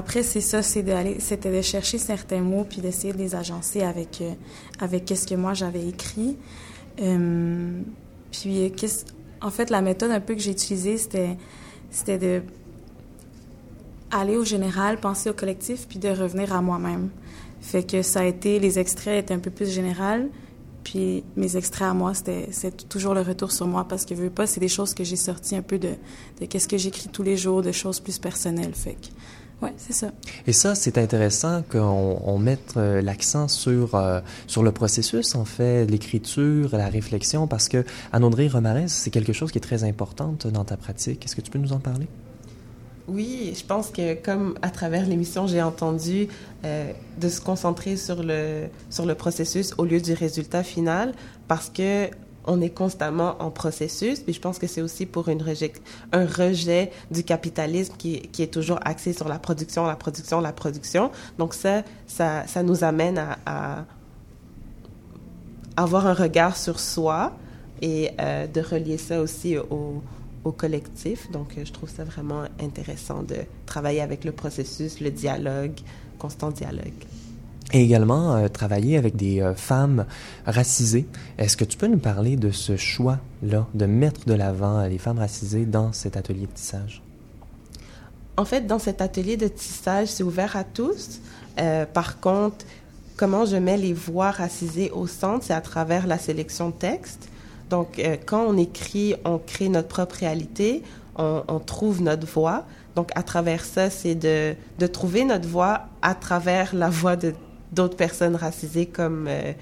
[0.00, 3.80] après c'est ça, c'est d'aller, c'était de chercher certains mots puis d'essayer de les agencer
[3.92, 4.32] avec, euh,
[4.84, 6.36] avec qu'est-ce que moi j'avais écrit.
[7.00, 7.80] Euh,
[8.30, 8.72] puis,
[9.40, 11.36] en fait, la méthode un peu que j'ai utilisée, c'était,
[11.90, 12.42] c'était de
[14.10, 17.10] aller au général, penser au collectif, puis de revenir à moi-même.
[17.60, 20.28] Fait que ça a été, les extraits étaient un peu plus général,
[20.84, 24.46] puis mes extraits à moi, c'était toujours le retour sur moi parce que, veux pas,
[24.46, 25.94] c'est des choses que j'ai sorties un peu de,
[26.40, 28.74] de qu'est-ce que j'écris tous les jours, de choses plus personnelles.
[28.74, 29.08] Fait que
[29.62, 30.12] oui, c'est ça.
[30.46, 35.46] Et ça, c'est intéressant qu'on on mette euh, l'accent sur, euh, sur le processus, en
[35.46, 40.36] fait, l'écriture, la réflexion, parce que, Anne-Audrey Romarez, c'est quelque chose qui est très important
[40.44, 41.24] dans ta pratique.
[41.24, 42.06] Est-ce que tu peux nous en parler?
[43.08, 46.28] Oui, je pense que comme à travers l'émission, j'ai entendu
[46.64, 51.12] euh, de se concentrer sur le, sur le processus au lieu du résultat final
[51.46, 52.10] parce que
[52.46, 54.20] on est constamment en processus.
[54.20, 55.72] Puis je pense que c'est aussi pour rejet,
[56.12, 60.52] un rejet du capitalisme qui, qui, est toujours axé sur la production, la production, la
[60.52, 61.10] production.
[61.38, 63.84] Donc ça, ça, ça nous amène à,
[65.76, 67.32] avoir un regard sur soi
[67.82, 70.02] et euh, de relier ça aussi au,
[70.44, 71.30] au collectif.
[71.30, 73.36] Donc je trouve ça vraiment intéressant de
[73.66, 75.78] travailler avec le processus, le dialogue,
[76.18, 76.94] constant dialogue
[77.72, 80.06] et également euh, travailler avec des euh, femmes
[80.46, 81.06] racisées.
[81.38, 84.98] Est-ce que tu peux nous parler de ce choix-là, de mettre de l'avant euh, les
[84.98, 87.02] femmes racisées dans cet atelier de tissage?
[88.36, 91.20] En fait, dans cet atelier de tissage, c'est ouvert à tous.
[91.94, 92.66] par contre,
[93.16, 97.30] comment je mets les voix racisées au centre, c'est à travers la sélection de textes.
[97.70, 100.82] Donc, quand on écrit, on crée notre propre réalité,
[101.16, 102.66] on, on trouve notre voix.
[102.94, 107.32] Donc, à travers ça, c'est de, de trouver notre voix à travers la voix de
[107.72, 109.52] d'autres personnes racisées comme euh,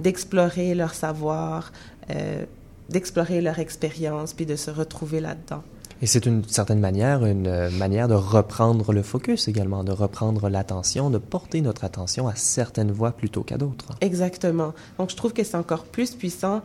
[0.00, 1.72] d'explorer de, leur savoir,
[2.10, 2.44] euh,
[2.88, 5.62] d'explorer leur expérience, puis de se retrouver là-dedans.
[6.00, 10.48] Et c'est une certaine manière, une euh, manière de reprendre le focus également, de reprendre
[10.48, 13.90] l'attention, de porter notre attention à certaines voix plutôt qu'à d'autres.
[14.00, 14.72] Exactement.
[14.98, 16.62] Donc je trouve que c'est encore plus puissant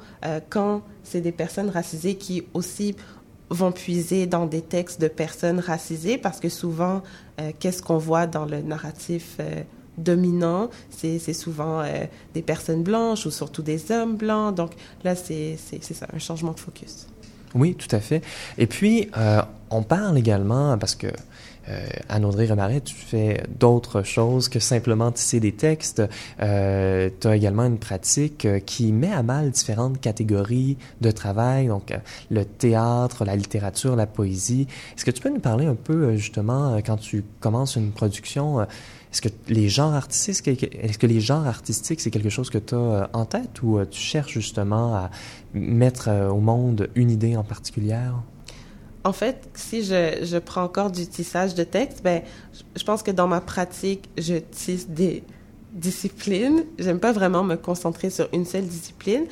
[0.49, 2.95] quand c'est des personnes racisées qui aussi
[3.49, 7.03] vont puiser dans des textes de personnes racisées parce que souvent,
[7.59, 9.39] qu'est-ce qu'on voit dans le narratif
[9.97, 14.55] dominant, c'est souvent euh, des personnes blanches ou surtout des hommes blancs.
[14.55, 14.71] Donc
[15.03, 17.07] là, c'est ça, un changement de focus.
[17.55, 18.23] Oui, tout à fait.
[18.57, 21.07] Et puis, euh, on parle également, parce que
[21.69, 26.01] euh, Anne-Audrey Remaret, tu fais d'autres choses que simplement tisser des textes.
[26.41, 31.93] Euh, tu as également une pratique qui met à mal différentes catégories de travail, donc
[32.31, 34.67] le théâtre, la littérature, la poésie.
[34.95, 38.65] Est-ce que tu peux nous parler un peu, justement, quand tu commences une production,
[39.11, 42.75] est-ce que les genres artistiques, est-ce que les genres artistiques, c'est quelque chose que tu
[42.75, 45.11] as euh, en tête ou euh, tu cherches justement à
[45.53, 47.97] mettre euh, au monde une idée en particulier?
[49.05, 52.21] En fait, si je, je, prends encore du tissage de texte, ben,
[52.75, 55.23] je pense que dans ma pratique, je tisse des
[55.71, 56.65] disciplines.
[56.77, 59.25] J'aime pas vraiment me concentrer sur une seule discipline.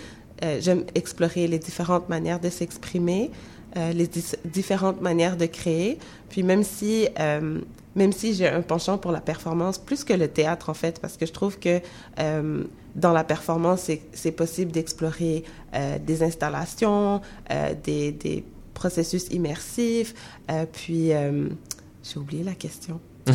[0.60, 3.32] J'aime explorer les différentes manières de s'exprimer,
[3.76, 4.10] les
[4.44, 5.98] différentes manières de créer.
[6.30, 7.08] Puis même si
[7.96, 11.18] même si j'ai un penchant pour la performance, plus que le théâtre en fait, parce
[11.18, 11.80] que je trouve que
[12.20, 12.64] euh,
[12.96, 15.44] dans la performance, c'est possible d'explorer
[15.74, 17.22] euh, des installations,
[17.52, 18.44] euh, des, des,
[18.74, 20.14] processus immersifs,
[20.74, 23.00] puis j'ai oublié la question.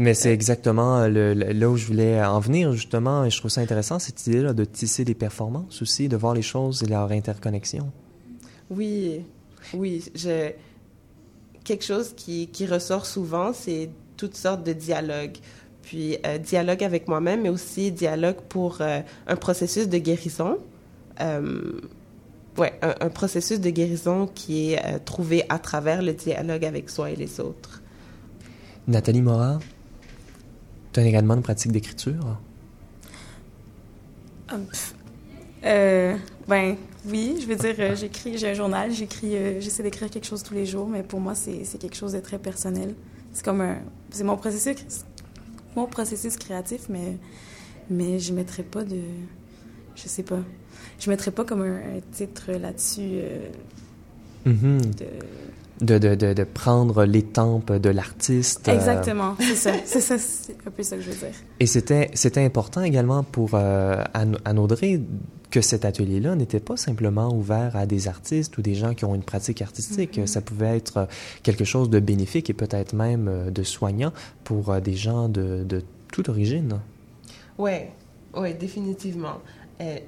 [0.00, 3.60] mais c'est exactement le, là où je voulais en venir, justement, et je trouve ça
[3.60, 7.92] intéressant, cette idée-là de tisser des performances aussi, de voir les choses et leur interconnexion.
[8.68, 9.20] Oui,
[9.72, 10.50] oui, je
[11.66, 15.36] quelque chose qui, qui ressort souvent, c'est toutes sortes de dialogues.
[15.82, 20.58] Puis euh, dialogue avec moi-même, mais aussi dialogue pour euh, un processus de guérison.
[21.20, 21.80] Euh,
[22.56, 27.10] ouais, un, processus de guérison qui est euh, trouvé à travers le dialogue avec soi
[27.10, 27.82] et les autres.
[28.86, 29.58] Nathalie Morat,
[30.92, 32.38] tu as également une pratique d'écriture?
[35.64, 36.76] Euh, ben,
[37.08, 40.42] oui, je veux dire, euh, j'écris, j'ai un journal, j'écris, euh, j'essaie d'écrire quelque chose
[40.42, 42.94] tous les jours, mais pour moi, c'est quelque chose de très personnel.
[43.32, 43.78] C'est comme un,
[44.10, 45.04] c'est mon processus,
[45.76, 47.18] mon processus créatif, mais,
[47.90, 49.00] mais je mettrais pas de,
[49.94, 50.40] je sais pas,
[50.98, 53.02] je mettrais pas comme un, titre là-dessus.
[53.02, 53.48] Euh,
[54.46, 54.80] mm-hmm.
[55.80, 58.66] de, de, de, de, prendre l'étampe de l'artiste.
[58.68, 61.36] Exactement, c'est ça, c'est ça, c'est un peu ça que je veux dire.
[61.60, 65.00] Et c'était, important également pour Anne Audrey
[65.50, 69.14] que cet atelier-là n'était pas simplement ouvert à des artistes ou des gens qui ont
[69.14, 70.18] une pratique artistique.
[70.18, 70.26] Mm-hmm.
[70.26, 71.08] Ça pouvait être
[71.42, 74.12] quelque chose de bénéfique et peut-être même euh, de soignant
[74.44, 75.82] pour euh, des gens de, de
[76.12, 76.80] toute origine.
[77.58, 77.72] Oui,
[78.36, 79.40] oui, définitivement.
[79.80, 79.98] Euh,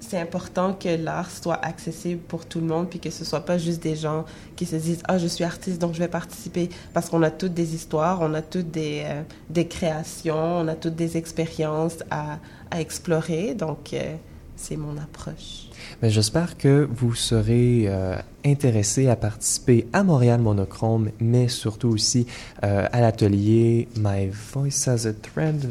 [0.00, 3.58] c'est important que l'art soit accessible pour tout le monde, puis que ce soit pas
[3.58, 4.24] juste des gens
[4.56, 7.54] qui se disent ah je suis artiste donc je vais participer, parce qu'on a toutes
[7.54, 12.38] des histoires, on a toutes des euh, des créations, on a toutes des expériences à,
[12.70, 14.16] à explorer, donc euh,
[14.56, 15.67] c'est mon approche.
[16.02, 22.26] Mais j'espère que vous serez euh, intéressés à participer à Montréal Monochrome, mais surtout aussi
[22.64, 25.66] euh, à l'atelier My Voice as a Thread.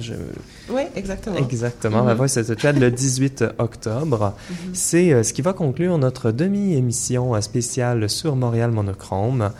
[0.69, 1.37] Oui, exactement.
[1.37, 2.15] Exactement, My mm-hmm.
[2.15, 4.33] Voice as a Thread le 18 octobre.
[4.33, 4.55] Mm-hmm.
[4.73, 9.51] C'est euh, ce qui va conclure notre demi-émission spéciale sur Montréal Monochrome.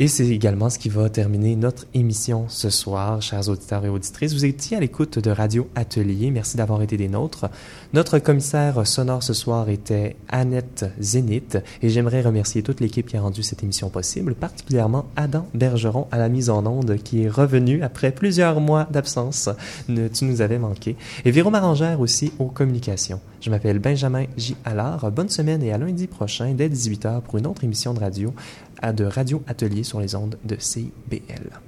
[0.00, 4.32] Et c'est également ce qui va terminer notre émission ce soir, chers auditeurs et auditrices.
[4.32, 6.30] Vous étiez à l'écoute de Radio Atelier.
[6.30, 7.46] Merci d'avoir été des nôtres.
[7.94, 13.20] Notre commissaire sonore ce soir était Annette Zénith et j'aimerais remercier toute l'équipe qui a
[13.20, 17.82] rendu cette émission possible, particulièrement Adam Bergeron à la mise en onde qui est revenu
[17.82, 19.48] après plusieurs mois d'absence.
[19.88, 20.94] Tu nous avais manqué.
[21.24, 23.18] Et Véro Marangère aussi aux communications.
[23.40, 24.56] Je m'appelle Benjamin J.
[24.64, 25.10] Allard.
[25.12, 28.34] Bonne semaine et à lundi prochain dès 18h pour une autre émission de radio
[28.92, 31.67] de Radio Atelier sur les ondes de CBL.